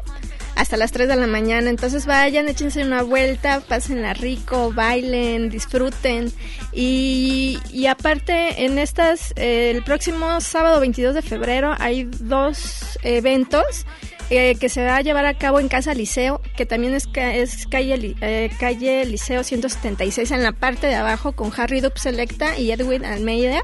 hasta 0.55 0.77
las 0.77 0.91
3 0.91 1.07
de 1.07 1.15
la 1.15 1.27
mañana. 1.27 1.69
Entonces 1.69 2.05
vayan, 2.05 2.47
échense 2.49 2.81
una 2.83 3.03
vuelta, 3.03 3.61
pásenla 3.67 4.13
rico, 4.13 4.71
bailen, 4.73 5.49
disfruten. 5.49 6.31
Y, 6.71 7.59
y 7.71 7.85
aparte, 7.87 8.65
en 8.65 8.77
estas, 8.79 9.33
eh, 9.35 9.71
el 9.75 9.83
próximo 9.83 10.41
sábado 10.41 10.79
22 10.79 11.15
de 11.15 11.21
febrero 11.21 11.73
hay 11.79 12.03
dos 12.19 12.97
eventos. 13.03 13.85
eh, 14.31 14.55
que 14.59 14.69
se 14.69 14.83
va 14.83 14.95
a 14.97 15.01
llevar 15.01 15.27
a 15.27 15.35
cabo 15.37 15.59
en 15.59 15.67
Casa 15.67 15.93
Liceo, 15.93 16.41
que 16.57 16.65
también 16.65 16.95
es, 16.95 17.05
ca- 17.05 17.35
es 17.35 17.67
calle, 17.67 18.15
eh, 18.21 18.49
calle 18.59 19.05
Liceo 19.05 19.43
176 19.43 20.31
en 20.31 20.41
la 20.41 20.51
parte 20.51 20.87
de 20.87 20.95
abajo 20.95 21.33
con 21.33 21.51
Harry 21.55 21.79
Dub 21.79 21.95
Selecta 21.99 22.57
y 22.57 22.71
Edwin 22.71 23.05
Almeida, 23.05 23.61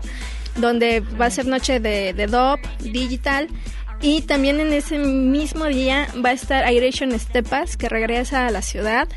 donde 0.57 0.99
va 0.99 1.25
a 1.25 1.29
ser 1.31 1.47
noche 1.47 1.79
de, 1.79 2.13
de 2.13 2.27
dub, 2.27 2.59
digital. 2.79 3.47
Y 4.01 4.21
también 4.21 4.59
en 4.59 4.73
ese 4.73 4.97
mismo 4.97 5.65
día 5.65 6.07
va 6.23 6.29
a 6.29 6.33
estar 6.33 6.63
Airation 6.63 7.11
Estepas, 7.11 7.77
que 7.77 7.87
regresa 7.87 8.47
a 8.47 8.51
la 8.51 8.61
ciudad. 8.61 9.07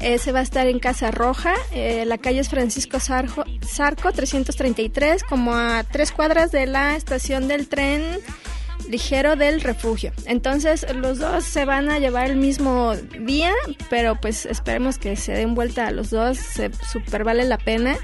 Ese 0.00 0.32
va 0.32 0.40
a 0.40 0.42
estar 0.42 0.66
en 0.66 0.80
Casa 0.80 1.10
Roja, 1.10 1.54
eh, 1.70 2.04
la 2.06 2.18
calle 2.18 2.40
es 2.40 2.48
Francisco 2.48 2.98
Zarco 2.98 4.12
333, 4.12 5.22
como 5.22 5.54
a 5.54 5.84
tres 5.84 6.10
cuadras 6.10 6.50
de 6.50 6.66
la 6.66 6.96
estación 6.96 7.46
del 7.46 7.68
tren 7.68 8.02
ligero 8.88 9.36
del 9.36 9.60
refugio. 9.60 10.12
Entonces 10.26 10.86
los 10.94 11.18
dos 11.18 11.44
se 11.44 11.64
van 11.64 11.90
a 11.90 11.98
llevar 11.98 12.30
el 12.30 12.36
mismo 12.36 12.94
día, 13.20 13.52
pero 13.90 14.20
pues 14.20 14.46
esperemos 14.46 14.98
que 14.98 15.16
se 15.16 15.32
den 15.32 15.54
vuelta 15.54 15.86
a 15.86 15.90
los 15.90 16.10
dos, 16.10 16.38
se 16.38 16.70
super 16.90 17.24
vale 17.24 17.44
la 17.44 17.58
pena. 17.58 17.96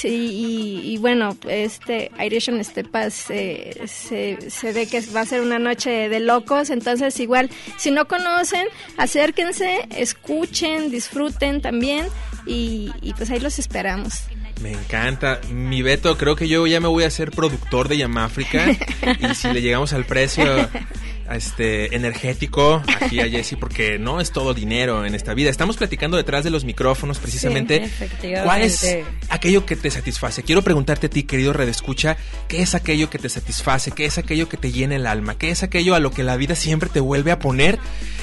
Sí, 0.00 0.30
y, 0.32 0.92
y 0.92 0.98
bueno, 0.98 1.36
este 1.48 2.12
Irish 2.24 2.50
on 2.50 2.62
Stepas 2.62 3.12
se, 3.14 3.80
se, 3.88 4.38
se 4.48 4.72
ve 4.72 4.86
que 4.86 5.00
va 5.14 5.22
a 5.22 5.26
ser 5.26 5.40
una 5.40 5.58
noche 5.58 6.08
de 6.08 6.20
locos, 6.20 6.70
entonces 6.70 7.18
igual, 7.18 7.50
si 7.78 7.90
no 7.90 8.06
conocen, 8.06 8.68
acérquense, 8.96 9.88
escuchen, 9.90 10.92
disfruten 10.92 11.60
también 11.60 12.06
y, 12.46 12.92
y 13.02 13.12
pues 13.14 13.28
ahí 13.30 13.40
los 13.40 13.58
esperamos. 13.58 14.22
Me 14.62 14.70
encanta. 14.70 15.40
Mi 15.50 15.82
Beto, 15.82 16.16
creo 16.16 16.36
que 16.36 16.46
yo 16.46 16.64
ya 16.68 16.78
me 16.80 16.86
voy 16.86 17.02
a 17.02 17.08
hacer 17.08 17.32
productor 17.32 17.88
de 17.88 17.98
Yamáfrica. 17.98 18.70
y 19.18 19.34
si 19.34 19.52
le 19.52 19.62
llegamos 19.62 19.92
al 19.94 20.04
precio 20.04 20.44
este 21.36 21.94
energético 21.96 22.82
aquí 23.00 23.20
a 23.20 23.28
Jesse, 23.28 23.56
porque 23.58 23.98
no 23.98 24.20
es 24.20 24.32
todo 24.32 24.54
dinero 24.54 25.04
en 25.04 25.14
esta 25.14 25.34
vida. 25.34 25.50
Estamos 25.50 25.76
platicando 25.76 26.16
detrás 26.16 26.44
de 26.44 26.50
los 26.50 26.64
micrófonos 26.64 27.18
precisamente. 27.18 27.88
Sí. 28.20 28.32
¿Cuál 28.44 28.62
es 28.62 28.98
aquello 29.28 29.64
que 29.66 29.76
te 29.76 29.90
satisface? 29.90 30.42
Quiero 30.42 30.62
preguntarte 30.62 31.06
a 31.06 31.10
ti, 31.10 31.22
querido 31.24 31.52
redescucha, 31.52 32.16
¿qué 32.48 32.62
es 32.62 32.74
aquello 32.74 33.10
que 33.10 33.18
te 33.18 33.28
satisface? 33.28 33.90
¿Qué 33.92 34.04
es 34.06 34.18
aquello 34.18 34.48
que 34.48 34.56
te 34.56 34.72
llena 34.72 34.96
el 34.96 35.06
alma? 35.06 35.36
¿Qué 35.36 35.50
es 35.50 35.62
aquello 35.62 35.94
a 35.94 36.00
lo 36.00 36.10
que 36.10 36.22
la 36.22 36.36
vida 36.36 36.54
siempre 36.54 36.88
te 36.88 37.00
vuelve 37.00 37.30
a 37.32 37.38
poner? 37.38 37.78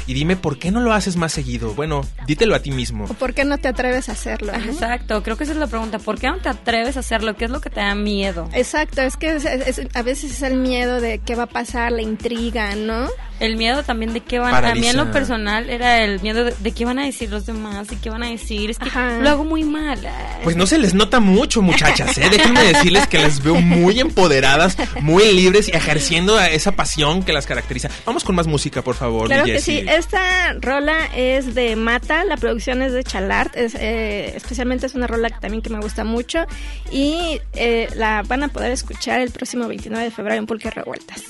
Y 0.08 0.14
dime, 0.14 0.36
¿por 0.36 0.60
qué 0.60 0.70
no 0.70 0.82
lo 0.82 0.94
haces 0.94 1.16
más 1.16 1.34
seguido? 1.34 1.74
Bueno, 1.74 2.02
dítelo 2.28 2.54
a 2.54 2.60
ti 2.62 2.70
mismo. 2.70 3.06
¿O 3.06 3.14
por 3.16 3.34
qué 3.34 3.44
no 3.44 3.58
te 3.58 3.68
atreves 3.68 4.08
a 4.08 4.12
hacerlo? 4.12 4.52
no? 4.56 4.64
Exacto, 4.64 5.24
creo 5.24 5.36
que 5.36 5.46
esa 5.46 5.54
es 5.54 5.58
la 5.60 5.66
pregunta. 5.66 5.98
¿Por 5.98 6.20
qué 6.20 6.28
no 6.28 6.38
te 6.38 6.50
atreves 6.50 6.96
a 6.98 7.00
hacerlo? 7.00 7.36
¿Qué 7.36 7.46
es 7.46 7.52
lo 7.52 7.60
que 7.60 7.72
te 7.72 7.80
da 7.80 7.96
miedo? 7.96 8.48
Exacto, 8.54 9.02
es 9.02 9.18
que 9.18 9.36
es- 9.36 9.46
es- 9.46 9.82
a 9.96 10.02
veces 10.04 10.32
es 10.32 10.42
el 10.44 10.58
miedo 10.58 11.02
de 11.02 11.18
qué 11.26 11.34
va 11.34 11.44
a 11.44 11.48
pasar, 11.48 11.92
la 11.92 12.04
intriga, 12.04 12.76
¿no? 12.76 12.95
El 13.40 13.58
miedo 13.58 13.84
también 13.84 14.14
de 14.14 14.22
qué 14.22 14.40
van 14.40 14.64
a 14.64 14.76
mí 14.76 14.88
en 14.88 14.96
lo 14.96 15.12
personal 15.12 15.70
era 15.70 16.02
el 16.04 16.22
miedo 16.22 16.46
de, 16.46 16.56
de 16.58 16.72
qué 16.72 16.86
van 16.86 17.00
a 17.00 17.06
decir 17.06 17.30
los 17.30 17.46
demás 17.46 17.92
y 17.92 17.98
qué 17.98 18.10
van 18.10 18.24
a 18.24 18.30
decir. 18.30 18.70
Es 18.70 18.80
que 18.80 18.90
lo 19.22 19.30
hago 19.30 19.44
muy 19.44 19.64
mal. 19.66 20.00
Pues 20.44 20.56
no 20.56 20.66
se 20.66 20.78
les 20.78 20.94
nota 20.94 21.20
mucho, 21.20 21.62
muchachas, 21.62 22.18
¿eh? 22.18 22.30
Déjenme 22.32 22.64
decirles 22.64 23.08
que 23.08 23.20
las 23.20 23.44
veo 23.44 23.56
muy 23.56 24.00
empoderadas, 24.00 24.78
muy 25.02 25.34
libres 25.34 25.68
y 25.68 25.72
ejerciendo 25.72 26.40
esa 26.40 26.72
pasión 26.74 27.24
que 27.24 27.34
las 27.34 27.46
caracteriza. 27.46 27.90
Vamos 28.06 28.24
con 28.24 28.36
más 28.36 28.48
música, 28.48 28.82
por 28.82 28.96
favor, 28.96 29.28
Claro 29.28 29.44
que 29.44 29.60
sí, 29.60 29.84
esta 29.88 30.54
rola 30.54 31.10
es 31.16 31.56
de 31.56 31.76
Mata, 31.76 32.24
la 32.24 32.38
producción 32.38 32.82
es 32.82 32.94
de 32.94 33.04
Chalart, 33.04 33.56
es, 33.56 33.76
eh, 33.76 34.34
especialmente 34.36 34.86
es 34.86 34.96
una 34.96 35.08
rola 35.08 35.30
que 35.30 35.40
también 35.40 35.62
que 35.62 35.70
me 35.70 35.80
gusta 35.80 36.04
mucho 36.04 36.46
y 36.92 37.42
eh, 37.54 37.90
la 37.96 38.24
van 38.24 38.44
a 38.44 38.48
poder 38.48 38.72
escuchar 38.72 39.20
el 39.20 39.32
próximo 39.32 39.68
29 39.68 40.06
de 40.06 40.12
febrero 40.12 40.38
en 40.38 40.46
Pulque 40.46 40.70
Revueltas. 40.70 41.24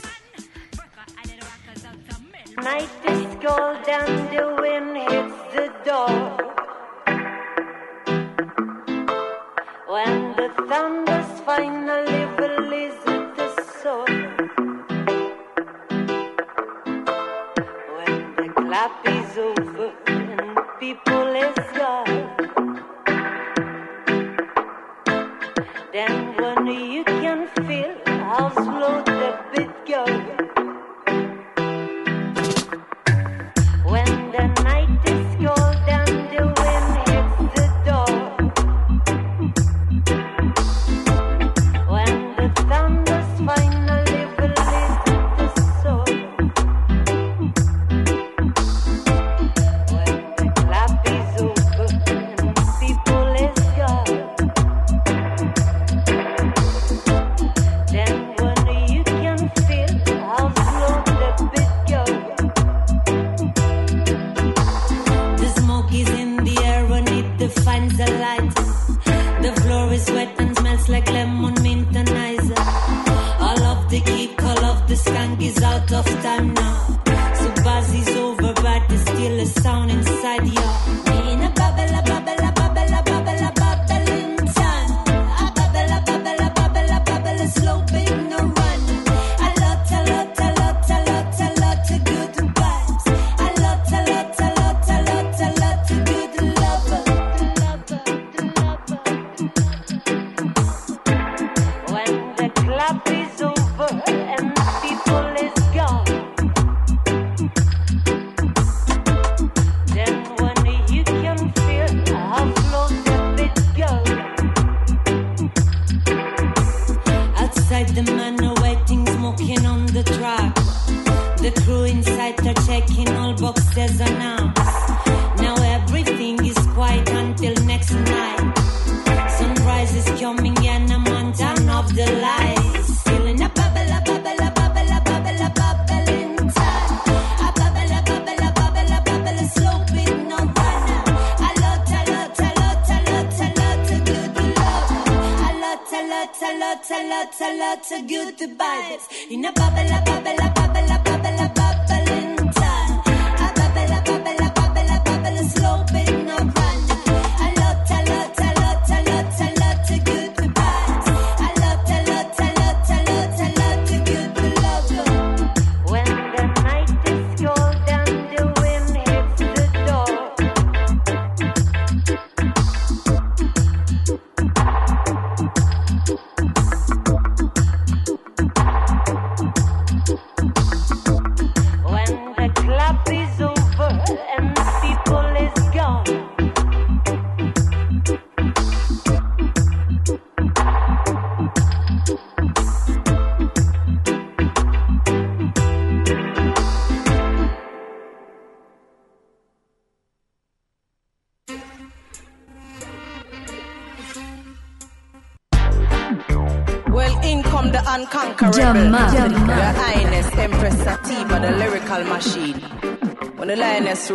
Night 2.63 2.89
is 3.05 3.35
cold 3.43 3.87
and 3.87 4.29
the 4.31 4.55
wind 4.61 4.95
hits 4.95 5.35
the 5.53 5.67
door. 5.83 6.37
When 9.87 10.35
the 10.37 10.49
thunders 10.69 11.41
finally 11.41 12.25
visit 12.69 13.35
the 13.35 13.49
soul. 13.81 14.05
When 17.95 18.35
the 18.37 18.49
clap 18.55 19.05
is 19.05 19.37
over 19.37 19.91
and 20.07 20.57
people 20.79 21.27
is 21.35 21.57
gone. 21.77 22.35
Then 25.91 26.35
when 26.37 26.67
you 26.67 27.04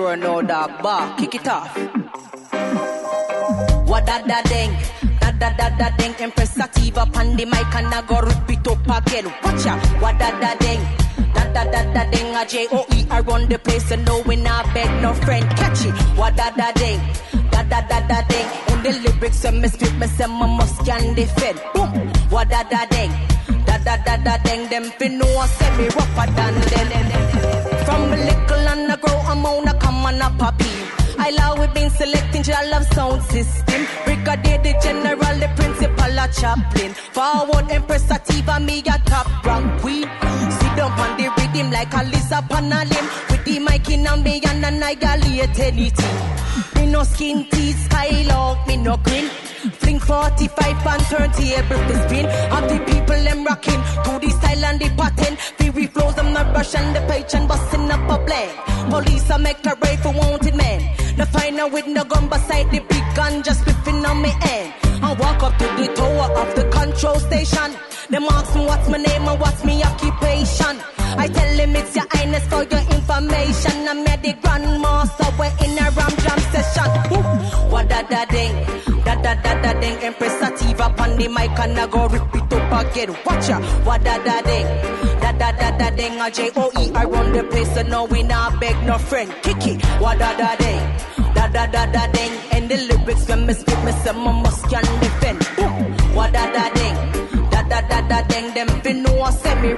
roar, 0.00 0.16
no 0.16 0.42
dog 0.42 0.82
bark, 0.82 1.18
kick 1.18 1.34
it 1.34 1.48
off. 1.48 1.76
What 3.86 4.06
that 4.06 4.22
da 4.26 4.40
ding, 4.48 4.72
that 5.20 5.38
da 5.38 5.50
da 5.58 5.68
da 5.76 5.96
ding, 5.96 6.14
Empress 6.18 6.54
Sativa 6.54 7.02
on 7.14 7.36
the 7.36 7.44
mic 7.44 7.74
and 7.74 7.94
I 7.94 8.02
go 8.06 8.20
rip 8.20 8.50
it 8.50 8.66
up 8.68 8.88
again. 8.96 9.26
Watch 9.44 9.66
out, 9.66 9.80
what 10.00 10.18
da 10.18 10.30
da 10.40 10.54
ding. 10.64 10.80
Da 11.34 11.44
da 11.52 11.64
da 11.72 11.80
da 11.92 12.10
ding, 12.10 12.34
a 12.34 12.46
J 12.46 12.66
O 12.72 12.86
E 12.96 13.06
I 13.10 13.20
run 13.20 13.48
the 13.48 13.58
place 13.58 13.90
and 13.90 14.04
no 14.04 14.20
we 14.26 14.36
not 14.36 14.64
beg 14.74 14.90
no 15.02 15.12
friend. 15.14 15.48
Catch 15.56 15.84
it, 15.86 15.94
what 16.18 16.36
da 16.36 16.50
da 16.50 16.72
ding. 16.72 17.00
Da 17.50 17.62
da 17.62 17.80
da 17.90 18.00
da 18.06 18.22
ding. 18.28 18.48
And 18.70 18.84
the 18.84 18.92
lyrics 19.04 19.44
and 19.44 19.60
me 19.60 19.68
spit 19.68 19.94
me 19.98 20.06
say 20.06 20.26
my 20.26 20.46
must 20.46 20.84
can 20.86 21.14
defend. 21.14 21.60
Boom, 21.74 21.90
what 22.30 22.48
da 22.48 22.62
da 22.62 22.86
ding. 22.86 23.12
Da 23.66 23.76
da 23.78 23.96
da 24.06 24.16
da 24.16 24.36
ding. 24.44 24.68
Them 24.70 24.84
fin 24.98 25.18
know 25.18 25.38
I 25.38 25.46
say 25.46 25.70
me 25.76 25.84
rougher 25.96 26.32
than 26.36 26.54
them. 26.70 27.06
From 27.84 28.12
a 28.12 28.16
little 28.16 28.59
I 31.22 31.30
love 31.32 31.58
we 31.58 31.66
been 31.74 31.90
selecting 31.90 32.44
your 32.44 32.70
love 32.70 32.86
sound 32.94 33.22
system. 33.24 33.86
Brigadier 34.06 34.58
the 34.64 34.72
general, 34.82 35.36
the 35.42 35.48
principal, 35.54 36.18
a 36.18 36.26
chaplain. 36.32 36.94
Forward 37.12 37.70
Empress 37.70 38.08
me 38.62 38.78
a 38.80 38.96
top 39.04 39.44
rank 39.44 39.80
queen. 39.82 40.08
Sit 40.58 40.72
down 40.76 40.92
on 40.92 41.16
the 41.18 41.28
rhythm 41.36 41.70
like 41.70 41.92
a 41.92 42.04
Lisa 42.04 42.40
Panalim. 42.48 43.06
With 43.30 43.44
the 43.44 43.58
mic 43.58 43.90
in 43.90 44.06
a 44.06 44.16
me 44.16 44.40
and 44.48 44.64
I 44.64 44.70
annihilate 44.70 45.58
anything. 45.60 46.16
Me 46.76 46.86
no 46.90 47.02
skin 47.02 47.46
teeth, 47.50 47.88
skylock, 47.88 48.66
me 48.66 48.78
no 48.78 48.96
grin. 48.96 49.28
Fling 49.80 50.00
45 50.00 50.86
and 50.86 51.02
turntable 51.02 51.82
to 51.88 52.08
spin. 52.08 52.26
Of 52.50 52.64
the 52.70 52.78
people 52.90 53.22
them 53.22 53.44
rocking 53.44 53.82
to 54.04 54.18
the 54.18 54.30
style 54.30 54.64
and 54.64 54.80
the 54.80 54.88
pattern. 54.96 55.36
Fury 55.58 55.86
flows, 55.86 56.18
I'm 56.18 56.32
not 56.32 56.54
rushing 56.56 56.92
the 56.94 57.00
page 57.10 57.34
and 57.34 57.46
busting 57.46 57.90
up 57.90 58.08
a 58.08 58.24
blend. 58.24 58.52
Police 58.90 59.30
I 59.30 59.36
make 59.36 59.66
a 59.66 59.76
raid 59.82 60.00
for 60.00 60.12
wanted 60.12 60.54
men. 60.54 60.99
The 61.20 61.26
final 61.26 61.68
with 61.68 61.86
no 61.86 62.02
gun 62.02 62.30
beside 62.30 62.70
the 62.70 62.78
big 62.78 63.04
gun 63.14 63.42
just 63.42 63.66
whipping 63.66 64.02
on 64.06 64.22
me 64.22 64.32
end. 64.40 64.72
I 65.04 65.12
walk 65.20 65.42
up 65.42 65.52
to 65.58 65.64
the 65.76 65.92
tower 65.94 66.32
of 66.40 66.54
the 66.54 66.64
control 66.70 67.16
station. 67.16 67.76
Them 68.08 68.24
ask 68.30 68.54
me 68.54 68.64
what's 68.64 68.88
my 68.88 68.96
name 68.96 69.28
and 69.28 69.38
what's 69.38 69.62
my 69.62 69.82
occupation. 69.82 70.80
I 71.18 71.26
tell 71.28 71.56
them 71.56 71.76
it's 71.76 71.94
your 71.96 72.06
highness 72.10 72.46
for 72.48 72.62
your 72.64 72.80
information. 72.96 73.88
I'm 73.88 74.06
at 74.06 74.22
the 74.22 74.32
grandmaster, 74.34 75.30
we're 75.38 75.52
in 75.64 75.78
a 75.78 75.90
ram 75.90 76.14
jam 76.22 76.40
session. 76.52 76.90
What 77.70 77.88
da 77.88 78.02
da 78.02 78.24
ding, 78.26 78.54
da 79.04 79.14
da 79.16 79.34
da 79.34 79.62
da 79.62 79.80
ding. 79.80 79.96
Empress 80.02 80.38
Sativa 80.38 80.94
on 80.98 81.16
the 81.18 81.28
mic 81.28 81.58
and 81.58 81.78
I 81.78 81.86
go 81.86 82.06
rip 82.08 82.34
it 82.34 82.52
up 82.52 82.86
again. 82.86 83.16
Watch 83.26 83.48
ya, 83.48 83.60
what 83.84 84.02
da 84.04 84.18
da 84.22 84.40
ding, 84.42 84.66
da 85.20 85.32
da 85.32 85.52
da 85.52 85.76
da 85.76 85.90
ding. 85.90 86.20
A 86.20 86.30
J 86.30 86.50
O 86.56 86.70
E 86.78 86.92
I 86.94 87.04
run 87.04 87.32
the 87.32 87.44
place, 87.44 87.74
so 87.74 87.82
no 87.82 88.04
we 88.04 88.22
not 88.22 88.60
beg 88.60 88.76
no 88.86 88.98
friend. 88.98 89.30
Kick 89.42 89.66
it, 89.66 89.84
what 90.00 90.18
da 90.18 90.36
da 90.36 90.56
ding, 90.56 90.80
da 91.34 91.48
da 91.48 91.66
da 91.66 91.86
da 91.86 92.06
ding. 92.12 92.32
And 92.52 92.68
the 92.70 92.76
lyrics 92.76 93.28
when 93.28 93.46
me 93.46 93.54
spit, 93.54 93.84
me 93.84 93.92
say 93.92 94.12
my 94.12 94.32
must 94.42 94.64
can 94.68 94.84
defend. 95.00 95.42
What 96.14 96.32
da 96.32 96.46
da 96.52 96.68
ding, 96.74 96.96
da 97.50 97.62
da 97.62 97.80
da 97.88 98.08
da 98.08 98.22
ding. 98.28 98.54
Them 98.54 98.68
fin 98.82 99.02
know 99.02 99.20
I 99.22 99.30
say 99.30 99.54
me 99.62 99.74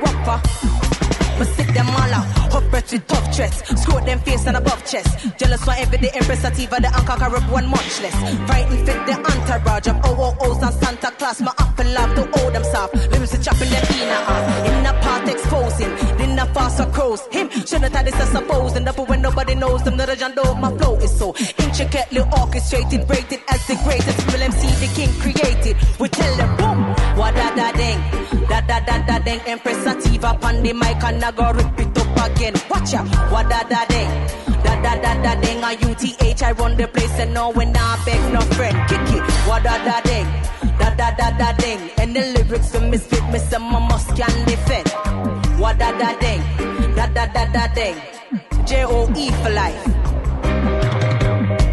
Me 1.43 1.49
sick 1.57 1.75
them 1.75 1.89
all 1.91 2.15
out. 2.15 2.27
Hot 2.55 2.71
breath 2.71 2.93
with 2.93 3.07
tough 3.09 3.37
chest. 3.37 3.67
Screw 3.79 4.01
them 4.07 4.21
face 4.21 4.47
and 4.47 4.57
above 4.57 4.85
chest. 4.87 5.11
Jealous 5.39 5.65
for 5.65 5.75
every 5.77 5.99
day, 5.99 6.11
Empress 6.15 6.41
Sativa, 6.43 6.77
the 6.81 6.87
anchor 6.87 7.37
up 7.37 7.51
one 7.51 7.67
much 7.67 8.01
less. 8.01 8.15
Frightened 8.47 8.87
fit 8.87 9.01
the 9.07 9.15
entourage 9.19 9.89
of 9.89 9.97
OOOs 10.07 10.63
and 10.63 10.75
Santa 10.75 11.11
Claus. 11.19 11.41
My 11.41 11.53
up 11.59 11.77
and 11.81 11.95
love 11.95 12.15
to 12.15 12.23
hold 12.39 12.55
them 12.55 12.63
soft. 12.63 12.95
Lyrics 13.11 13.33
to 13.33 13.43
chopping 13.43 13.67
in 13.67 13.75
a 13.75 14.21
half. 14.29 14.67
In 14.69 14.85
the 14.85 14.93
part 15.03 15.29
exposing. 15.29 15.91
Then 16.19 16.37
the 16.37 16.47
faster 16.55 16.87
crows. 16.87 17.23
Him 17.33 17.51
shouldn't 17.51 17.93
have 17.93 18.05
this 18.05 18.15
as 18.15 18.29
supposing. 18.29 18.85
Therefore 18.85 18.85
when 18.85 18.92
the 30.63 30.73
mic 30.73 31.03
and 31.03 31.25
I 31.25 31.31
go 31.33 31.53
rip 31.53 31.79
it 31.79 31.99
up 31.99 32.31
again. 32.31 32.55
Watch 32.71 32.95
out. 32.95 33.07
What 33.33 33.49
da 33.49 33.63
da 33.65 33.85
ding. 33.87 34.11
Da 34.65 34.73
da 34.83 34.95
da 35.03 35.23
da 35.23 35.41
ding. 35.41 35.63
A 35.63 35.73
UTH 35.73 36.43
I 36.43 36.53
run 36.53 36.77
the 36.77 36.89
place 36.89 37.19
and 37.19 37.35
no 37.35 37.51
when 37.51 37.77
I 37.77 38.03
beg 38.05 38.33
no 38.33 38.41
friend. 38.57 38.77
Kick 38.89 39.09
it. 39.17 39.23
What 39.49 39.63
da 39.65 39.77
da 39.85 40.01
ding. 40.01 40.27
Da 40.79 40.95
da 40.95 41.11
da 41.17 41.31
da 41.37 41.53
ding. 41.57 41.81
And 41.99 42.15
the 42.15 42.23
lyrics 42.35 42.71
for 42.73 42.81
misfit 42.81 43.25
me 43.33 43.39
my 43.59 43.89
must 43.89 44.09
can 44.17 44.47
defend. 44.47 44.89
What 45.61 45.79
da 45.79 45.91
da 45.99 46.19
ding. 46.19 46.43
Da 46.97 47.07
da 47.07 47.27
da 47.27 47.45
da 47.53 47.67
ding. 47.75 47.97
J 48.67 48.85
O 48.85 49.11
E 49.17 49.31
for 49.43 49.51
life. 49.51 49.85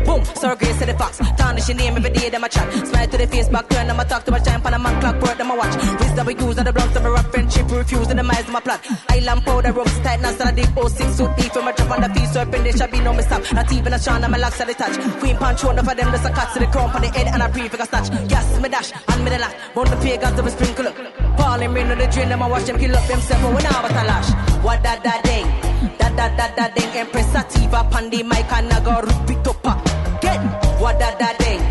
Boom, 0.06 0.26
sorry, 0.26 0.56
grace 0.56 0.80
to 0.80 0.86
the 0.88 0.96
fox. 0.98 1.20
Tarnish 1.38 1.68
your 1.70 1.78
name 1.78 1.96
every 1.96 2.10
day, 2.10 2.30
them 2.30 2.44
a 2.44 2.50
chat. 2.50 2.74
Smile 2.88 3.08
to 3.08 3.18
the 3.18 3.28
face, 3.28 3.48
back 3.48 3.70
turn, 3.70 3.86
them 3.86 4.00
a 4.00 4.06
talk 4.06 4.26
to 4.26 4.32
my 4.32 4.40
giant, 4.40 4.64
pan 4.64 4.74
a 4.74 4.80
man 4.80 5.00
clock, 5.00 5.22
word, 5.22 5.38
them 5.38 5.52
a 5.52 5.56
watch. 5.56 5.76
Wisdom 6.00 6.26
we 6.26 6.36
use, 6.36 6.58
and 6.58 6.66
the 6.66 6.74
and 7.98 8.20
the 8.20 8.24
minds 8.24 8.48
of 8.48 8.54
my 8.54 8.60
plot. 8.60 8.86
Island 9.10 9.44
powder, 9.44 9.72
ropes 9.74 9.98
tight, 10.00 10.22
now 10.22 10.30
a 10.30 10.52
deep, 10.52 10.70
oh, 10.78 10.88
six 10.88 11.16
suit 11.16 11.36
deep, 11.38 11.52
from 11.52 11.68
a 11.68 11.74
drop 11.74 11.92
on 11.92 12.02
the 12.02 12.10
feet, 12.14 12.30
serpent, 12.30 12.64
there 12.64 12.74
shall 12.74 12.88
be 12.88 13.00
no 13.00 13.14
mistake. 13.14 13.52
Not 13.54 13.72
even 13.72 13.94
a 13.94 14.00
shine, 14.00 14.24
and 14.24 14.32
my 14.32 14.38
locks 14.38 14.62
at 14.62 14.68
the 14.68 14.74
touch. 14.74 14.98
Queen 15.20 15.38
punch, 15.38 15.64
one 15.64 15.80
of 15.80 15.86
them, 15.86 16.12
there's 16.12 16.26
a 16.26 16.32
cut 16.32 16.54
to 16.54 16.60
the 16.60 16.68
crown, 16.68 16.90
on 16.92 17.02
the 17.02 17.08
head, 17.10 17.28
and 17.28 17.42
a 17.42 17.50
prefix, 17.50 17.84
a 17.84 17.86
snatch. 17.88 18.10
Yes, 18.30 18.62
me 18.62 18.70
dash, 18.70 18.92
and 19.08 19.24
me 19.24 19.32
the 19.32 19.40
last. 19.40 19.56
One 19.74 19.90
the 19.90 19.96
pagans 19.98 20.40
of 20.40 20.46
a 20.46 20.52
sprinkle 20.52 20.88
up. 20.88 20.96
Falling 21.38 21.74
rain 21.74 21.92
on 21.92 21.98
the 21.98 22.08
drain, 22.08 22.30
them 22.30 22.42
a 22.42 22.48
watch 22.50 22.66
them 22.66 22.78
kill 22.78 22.96
up 22.96 23.08
themselves, 23.08 23.44
but 23.44 23.54
when 23.54 23.66
I 23.66 23.82
was 23.82 23.92
a 23.92 24.04
lash. 24.06 24.30
What 24.64 24.84
da 24.84 24.96
da 24.98 25.22
ding, 25.22 25.48
da 25.98 26.10
da 26.10 26.28
da 26.36 26.48
da 26.56 26.68
ding, 26.74 26.92
Empress 26.96 27.32
Sativa, 27.32 27.88
Pandi, 27.92 28.24
Mike, 28.24 28.52
and 28.52 28.72
I 28.72 28.84
go 28.84 29.02
rip 29.02 29.30
it 29.32 29.48
up. 29.48 29.64
Get 30.22 30.40
what 30.80 31.00
da 31.00 31.16
da 31.18 31.34
ding, 31.38 31.62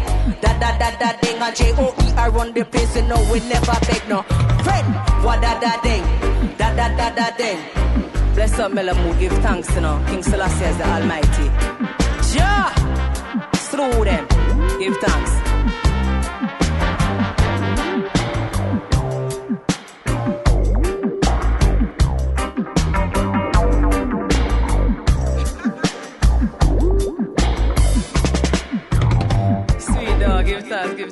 da 0.40 0.52
da 0.58 0.78
da 0.78 0.90
da 0.98 1.12
ding. 1.20 1.40
A 1.40 1.52
J 1.52 1.72
O 1.78 1.94
E 2.02 2.12
I 2.16 2.28
run 2.28 2.52
the 2.52 2.64
place, 2.64 2.96
you 2.96 3.02
know 3.02 3.20
we 3.32 3.40
never 3.40 3.76
beg 3.88 4.08
no 4.08 4.22
friend. 4.64 4.94
What 5.24 5.40
da 5.42 5.58
da 5.60 5.80
ding, 5.82 6.04
da 6.58 6.74
da 6.74 6.88
da 6.96 7.10
da 7.14 7.30
ding. 7.36 7.58
Bless 8.34 8.58
up, 8.58 8.72
Melamu, 8.72 9.18
give 9.18 9.32
thanks, 9.42 9.68
you 9.74 9.80
know. 9.80 10.02
King 10.08 10.22
Selassie 10.22 10.64
is 10.64 10.76
the 10.78 10.86
Almighty. 10.86 11.46
Ja, 12.36 12.70
through 13.70 14.04
them, 14.04 14.26
give 14.78 14.96
thanks. 14.98 15.47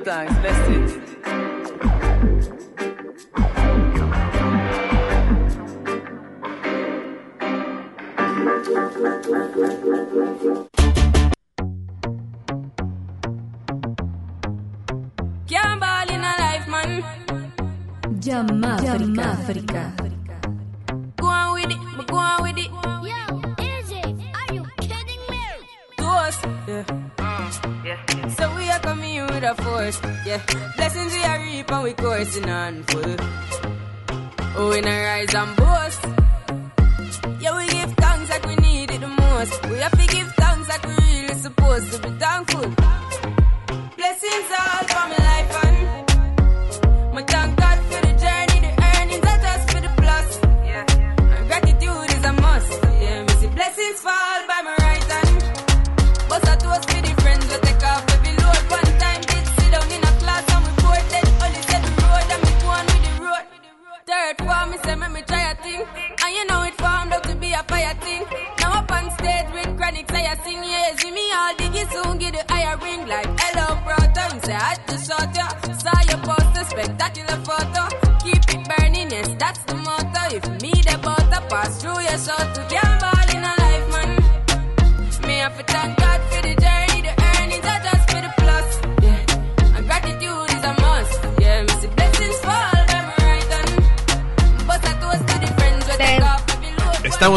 down. 0.06 0.26
Let's 0.40 0.68
do 0.68 0.84
it. 0.84 1.06
Jam 18.20 18.62
África. 18.62 18.84
Jam 18.84 19.14
África. 19.18 20.05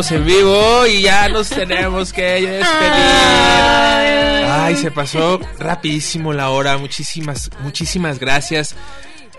Estamos 0.10 0.12
en 0.12 0.26
vivo 0.26 0.88
y 0.88 1.02
ya 1.04 1.30
nos 1.30 1.50
tenemos 1.50 2.12
que 2.14 2.22
despedir. 2.22 2.66
Ay, 4.52 4.76
se 4.76 4.92
pasó 4.92 5.40
rapidísimo 5.60 6.34
la 6.34 6.50
hora. 6.50 6.78
Muchísimas, 6.78 7.50
muchísimas 7.62 8.20
gracias 8.20 8.76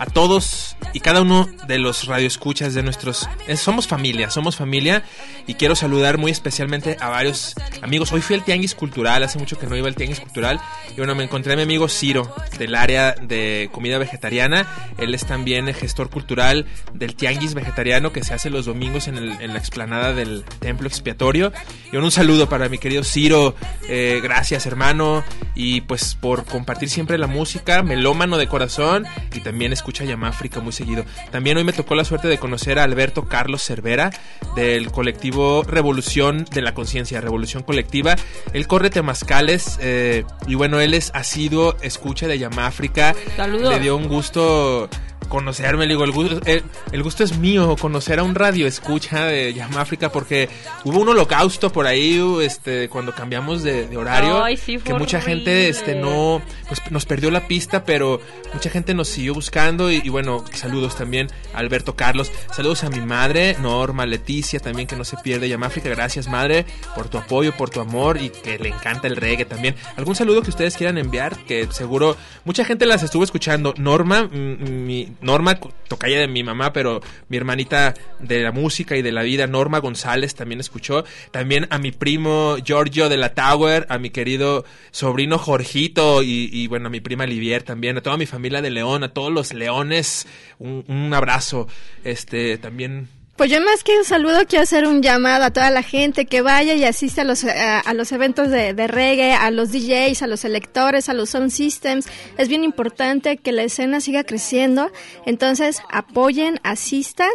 a 0.00 0.06
todos 0.06 0.76
y 0.94 1.00
cada 1.00 1.20
uno 1.20 1.46
de 1.68 1.78
los 1.78 2.06
radioescuchas 2.06 2.72
de 2.72 2.82
nuestros... 2.82 3.28
eh, 3.46 3.56
somos 3.58 3.86
familia, 3.86 4.30
somos 4.30 4.56
familia 4.56 5.04
y 5.46 5.54
quiero 5.54 5.76
saludar 5.76 6.16
muy 6.16 6.30
especialmente 6.32 6.96
a 7.00 7.10
varios 7.10 7.54
amigos. 7.82 8.10
Hoy 8.10 8.22
fui 8.22 8.34
al 8.34 8.42
Tianguis 8.42 8.74
Cultural, 8.74 9.22
hace 9.22 9.38
mucho 9.38 9.58
que 9.58 9.66
no 9.66 9.76
iba 9.76 9.88
al 9.88 9.94
Tianguis 9.94 10.20
Cultural 10.20 10.58
y 10.92 10.94
bueno, 10.96 11.14
me 11.14 11.22
encontré 11.22 11.52
a 11.52 11.56
mi 11.56 11.62
amigo 11.62 11.86
Ciro 11.88 12.34
del 12.58 12.74
área 12.76 13.12
de 13.12 13.68
comida 13.72 13.98
vegetariana. 13.98 14.66
Él 14.98 15.14
es 15.14 15.26
también 15.26 15.68
el 15.68 15.74
gestor 15.74 16.08
cultural 16.08 16.64
del 16.94 17.14
Tianguis 17.14 17.52
Vegetariano 17.52 18.10
que 18.10 18.24
se 18.24 18.32
hace 18.32 18.48
los 18.48 18.64
domingos 18.64 19.06
en, 19.06 19.18
el- 19.18 19.40
en 19.42 19.52
la 19.52 19.58
explanada 19.58 20.14
del 20.14 20.44
Templo 20.60 20.88
Expiatorio. 20.88 21.52
Y 21.88 21.90
bueno, 21.90 22.06
un 22.06 22.10
saludo 22.12 22.48
para 22.48 22.70
mi 22.70 22.78
querido 22.78 23.04
Ciro, 23.04 23.54
eh, 23.86 24.18
gracias 24.22 24.64
hermano 24.64 25.22
y 25.54 25.82
pues 25.82 26.14
por 26.14 26.46
compartir 26.46 26.88
siempre 26.88 27.18
la 27.18 27.26
música, 27.26 27.82
melómano 27.82 28.38
de 28.38 28.46
corazón 28.48 29.04
y 29.34 29.40
también 29.40 29.72
escucha 29.90 30.04
Yamáfrica 30.04 30.60
muy 30.60 30.72
seguido. 30.72 31.04
También 31.32 31.56
hoy 31.56 31.64
me 31.64 31.72
tocó 31.72 31.96
la 31.96 32.04
suerte 32.04 32.28
de 32.28 32.38
conocer 32.38 32.78
a 32.78 32.84
Alberto 32.84 33.24
Carlos 33.24 33.64
Cervera 33.64 34.12
del 34.54 34.92
colectivo 34.92 35.64
Revolución 35.64 36.44
de 36.44 36.62
la 36.62 36.74
Conciencia, 36.74 37.20
Revolución 37.20 37.64
Colectiva. 37.64 38.14
Él 38.52 38.68
corre 38.68 38.90
temazcales 38.90 39.78
eh, 39.82 40.24
y 40.46 40.54
bueno, 40.54 40.78
él 40.78 40.94
es 40.94 41.10
asiduo 41.12 41.76
escucha 41.82 42.28
de 42.28 42.38
Yamáfrica. 42.38 43.16
Saludos. 43.36 43.74
Le 43.74 43.80
dio 43.80 43.96
un 43.96 44.06
gusto 44.06 44.88
conocerme, 45.30 45.86
le 45.86 45.94
digo, 45.94 46.04
el 46.04 46.10
gusto, 46.12 46.40
el, 46.44 46.62
el 46.92 47.02
gusto 47.02 47.24
es 47.24 47.38
mío, 47.38 47.74
conocer 47.80 48.18
a 48.18 48.22
un 48.22 48.34
radio 48.34 48.66
escucha 48.66 49.24
de 49.24 49.54
Yamáfrica 49.54 50.12
porque 50.12 50.50
hubo 50.84 50.98
un 51.00 51.08
holocausto 51.08 51.72
por 51.72 51.86
ahí, 51.86 52.20
este, 52.42 52.90
cuando 52.90 53.14
cambiamos 53.14 53.62
de, 53.62 53.86
de 53.86 53.96
horario, 53.96 54.44
Ay, 54.44 54.58
sí, 54.58 54.76
que 54.78 54.92
mucha 54.92 55.16
horrible. 55.18 55.36
gente, 55.36 55.68
este, 55.70 55.94
no, 55.94 56.42
pues 56.68 56.82
nos 56.90 57.06
perdió 57.06 57.30
la 57.30 57.46
pista, 57.46 57.84
pero 57.84 58.20
mucha 58.52 58.68
gente 58.68 58.92
nos 58.92 59.08
siguió 59.08 59.32
buscando 59.32 59.90
y, 59.90 60.02
y 60.04 60.08
bueno, 60.10 60.44
saludos 60.52 60.96
también 60.96 61.28
a 61.54 61.58
Alberto 61.58 61.94
Carlos, 61.96 62.30
saludos 62.52 62.84
a 62.84 62.90
mi 62.90 63.00
madre, 63.00 63.56
Norma, 63.62 64.04
Leticia, 64.04 64.60
también 64.60 64.86
que 64.86 64.96
no 64.96 65.04
se 65.04 65.16
pierde 65.16 65.48
Yamáfrica, 65.48 65.88
gracias 65.88 66.28
madre 66.28 66.66
por 66.94 67.08
tu 67.08 67.16
apoyo, 67.18 67.56
por 67.56 67.70
tu 67.70 67.80
amor 67.80 68.18
y 68.20 68.30
que 68.30 68.58
le 68.58 68.68
encanta 68.68 69.06
el 69.06 69.16
reggae 69.16 69.44
también. 69.44 69.76
¿Algún 69.96 70.16
saludo 70.16 70.42
que 70.42 70.50
ustedes 70.50 70.76
quieran 70.76 70.98
enviar? 70.98 71.36
Que 71.44 71.68
seguro 71.70 72.16
mucha 72.44 72.64
gente 72.64 72.84
las 72.84 73.04
estuvo 73.04 73.22
escuchando. 73.22 73.72
Norma, 73.76 74.24
mm, 74.24 74.84
mi 74.86 75.08
Norma, 75.20 75.58
tocaya 75.88 76.18
de 76.18 76.28
mi 76.28 76.42
mamá, 76.42 76.72
pero 76.72 77.00
mi 77.28 77.36
hermanita 77.36 77.94
de 78.18 78.42
la 78.42 78.52
música 78.52 78.96
y 78.96 79.02
de 79.02 79.12
la 79.12 79.22
vida, 79.22 79.46
Norma 79.46 79.78
González, 79.78 80.34
también 80.34 80.60
escuchó. 80.60 81.04
También 81.30 81.66
a 81.70 81.78
mi 81.78 81.92
primo 81.92 82.56
Giorgio 82.64 83.08
de 83.08 83.16
la 83.16 83.34
Tower, 83.34 83.86
a 83.88 83.98
mi 83.98 84.10
querido 84.10 84.64
sobrino 84.90 85.38
Jorgito 85.38 86.22
y, 86.22 86.50
y, 86.52 86.66
bueno, 86.66 86.86
a 86.86 86.90
mi 86.90 87.00
prima 87.00 87.26
Livier 87.26 87.62
también, 87.62 87.96
a 87.96 88.02
toda 88.02 88.16
mi 88.16 88.26
familia 88.26 88.62
de 88.62 88.70
León, 88.70 89.04
a 89.04 89.12
todos 89.12 89.32
los 89.32 89.52
leones, 89.52 90.26
un, 90.58 90.84
un 90.88 91.12
abrazo. 91.14 91.68
Este, 92.04 92.58
también 92.58 93.08
Pues 93.40 93.50
yo 93.50 93.58
más 93.62 93.82
que 93.84 93.96
un 93.96 94.04
saludo 94.04 94.40
quiero 94.46 94.64
hacer 94.64 94.86
un 94.86 95.00
llamado 95.00 95.44
a 95.44 95.50
toda 95.50 95.70
la 95.70 95.82
gente 95.82 96.26
que 96.26 96.42
vaya 96.42 96.74
y 96.74 96.84
asiste 96.84 97.22
a 97.22 97.24
los, 97.24 97.42
a, 97.44 97.80
a 97.80 97.94
los 97.94 98.12
eventos 98.12 98.50
de, 98.50 98.74
de 98.74 98.86
reggae, 98.86 99.32
a 99.32 99.50
los 99.50 99.72
DJs, 99.72 100.20
a 100.20 100.26
los 100.26 100.40
selectores, 100.40 101.08
a 101.08 101.14
los 101.14 101.30
sound 101.30 101.50
systems. 101.50 102.06
Es 102.36 102.48
bien 102.48 102.64
importante 102.64 103.38
que 103.38 103.52
la 103.52 103.62
escena 103.62 104.02
siga 104.02 104.24
creciendo. 104.24 104.92
Entonces 105.24 105.80
apoyen, 105.90 106.60
asistan 106.64 107.30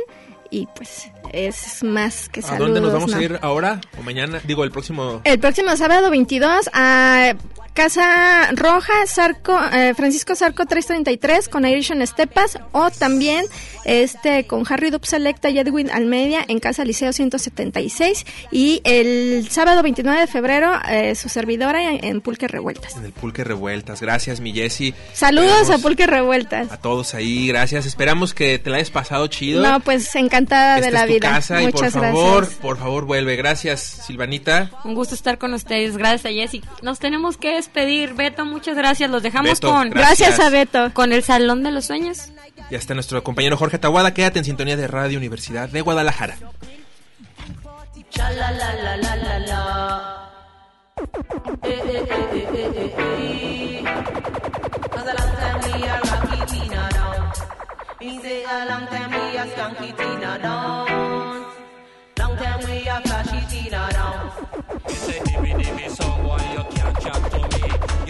y 0.52 0.68
pues 0.76 1.10
es 1.34 1.84
más 1.84 2.30
que 2.30 2.42
¿A 2.42 2.44
saludos. 2.44 2.68
dónde 2.68 2.82
nos 2.82 2.94
vamos 2.94 3.10
¿no? 3.12 3.18
a 3.18 3.24
ir 3.24 3.40
ahora 3.42 3.82
o 4.00 4.04
mañana? 4.04 4.40
Digo, 4.44 4.64
el 4.64 4.70
próximo... 4.70 5.22
El 5.24 5.40
próximo 5.40 5.76
sábado 5.76 6.12
22 6.12 6.70
a 6.72 7.34
Casa 7.76 8.52
Roja, 8.54 8.94
Zarco, 9.06 9.60
eh, 9.74 9.94
Francisco 9.96 10.34
Zarco 10.34 10.66
333 10.66 11.50
con 11.50 11.66
Irish 11.68 11.92
and 11.92 12.02
Estepas 12.02 12.58
o 12.72 12.90
también 12.90 13.46
este 13.84 14.48
con 14.48 14.64
Harry 14.72 14.92
Dub 14.92 15.06
Selecta 15.06 15.50
y 15.50 15.60
Edwin 15.60 15.92
Almedia 15.92 16.46
en 16.48 16.60
Casa 16.60 16.86
Liceo 16.86 17.12
176 17.12 18.26
y 18.50 18.80
el 18.86 19.50
sábado 19.52 19.84
29 19.84 20.22
de 20.22 20.28
febrero 20.28 20.72
eh, 20.90 21.16
su 21.16 21.28
servidora 21.28 21.92
en, 21.92 22.04
en 22.06 22.22
Pulque 22.22 22.48
Revueltas. 22.48 22.96
En 22.96 23.04
el 23.04 23.12
Pulque 23.12 23.44
Revueltas. 23.44 24.00
Gracias, 24.00 24.40
mi 24.40 24.54
Jessy. 24.54 24.94
Saludos 25.12 25.70
a 25.70 25.78
Pulque 25.78 26.08
Revueltas. 26.08 26.72
a 26.72 26.78
todos 26.78 27.14
ahí. 27.14 27.50
Gracias. 27.50 27.86
Esperamos 27.86 28.34
que 28.34 28.58
te 28.58 28.70
la 28.70 28.78
hayas 28.78 28.90
pasado 28.90 29.28
chido. 29.28 29.62
No, 29.62 29.82
pues 29.82 30.16
encantada 30.16 30.80
de 30.80 30.92
la 30.92 31.02
es 31.02 31.08
tu 31.08 31.14
vida. 31.14 31.30
casa 31.30 31.62
y 31.62 31.66
por 31.66 31.74
Muchas 31.82 31.94
favor, 31.94 32.38
gracias. 32.44 32.60
por 32.62 32.78
favor, 32.78 33.04
vuelve. 33.06 33.36
Gracias, 33.36 33.82
Silvanita. 34.08 34.72
Un 34.86 34.96
gusto 34.96 35.14
estar 35.14 35.38
con 35.38 35.54
ustedes. 35.54 35.98
Gracias 35.98 36.26
a 36.26 36.30
Jessy. 36.30 36.64
Nos 36.82 37.00
tenemos 37.00 37.36
que 37.36 37.65
despedir. 37.66 38.14
Beto, 38.14 38.46
muchas 38.46 38.78
gracias. 38.78 39.10
Los 39.10 39.24
dejamos 39.24 39.52
Beto, 39.52 39.70
con. 39.70 39.90
gracias. 39.90 40.30
Gracias 40.30 40.48
a 40.48 40.50
Beto. 40.50 40.94
Con 40.94 41.12
el 41.14 41.24
Salón 41.24 41.64
de 41.64 41.72
los 41.72 41.86
Sueños. 41.86 42.30
Y 42.70 42.76
hasta 42.76 42.94
nuestro 42.94 43.24
compañero 43.24 43.58
Jorge 43.58 43.78
Tawada. 43.80 44.14
Quédate 44.14 44.40
en 44.40 44.46
sintonía 44.46 44.78
de 44.78 44.88
Radio 44.88 45.18
Universidad 45.18 45.70
de 45.70 45.82
Guadalajara. 45.82 46.38
Say 58.26 58.44
a 58.44 58.66
long 58.66 58.88
time 58.88 59.12
we 59.12 59.38
a 59.38 59.46
Tina. 59.98 60.32
Long 62.18 62.38
time 62.38 62.62
we 62.68 62.88
a 62.88 63.02
flashy 63.02 63.42
Tina 63.50 64.36
say 65.06 65.20
dimmy 65.26 65.54
dimmy 65.54 65.88
boy 66.24 66.55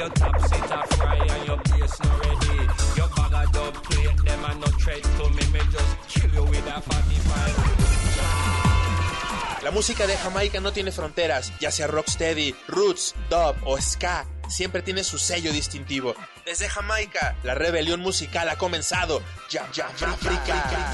Your 0.06 0.14
top 0.14 0.38
sit 0.40 0.70
a 0.70 0.86
fry 0.98 1.18
and 1.18 1.48
your 1.48 1.58
bass 1.58 2.00
not 2.04 2.24
ready 2.24 2.58
Your 2.96 3.10
bag 3.16 3.34
of 3.34 3.52
dub 3.52 3.74
plate 3.86 4.16
them 4.24 4.46
a 4.46 4.54
no 4.54 4.68
tread 4.78 5.02
to 5.02 5.30
me 5.32 5.44
Me 5.52 5.60
just 5.72 5.98
kill 6.10 6.32
you 6.32 6.44
with 6.44 6.68
a 6.68 6.80
45 6.80 9.64
La 9.64 9.72
música 9.72 10.06
de 10.06 10.16
Jamaica 10.16 10.62
no 10.62 10.72
tiene 10.72 10.92
fronteras, 10.92 11.52
ya 11.60 11.72
sea 11.72 11.88
rocksteady, 11.88 12.54
roots, 12.68 13.16
dub 13.32 13.56
o 13.66 13.82
ska, 13.82 14.28
siempre 14.48 14.84
tiene 14.84 15.04
su 15.04 15.18
sello 15.18 15.52
distintivo. 15.52 16.14
Desde 16.46 16.70
Jamaica, 16.70 17.36
la 17.42 17.56
rebelión 17.56 18.00
musical 18.00 18.48
ha 18.48 18.58
comenzado. 18.58 19.24
Ya, 19.50 19.68
ya, 19.74 19.88
África. 19.88 20.86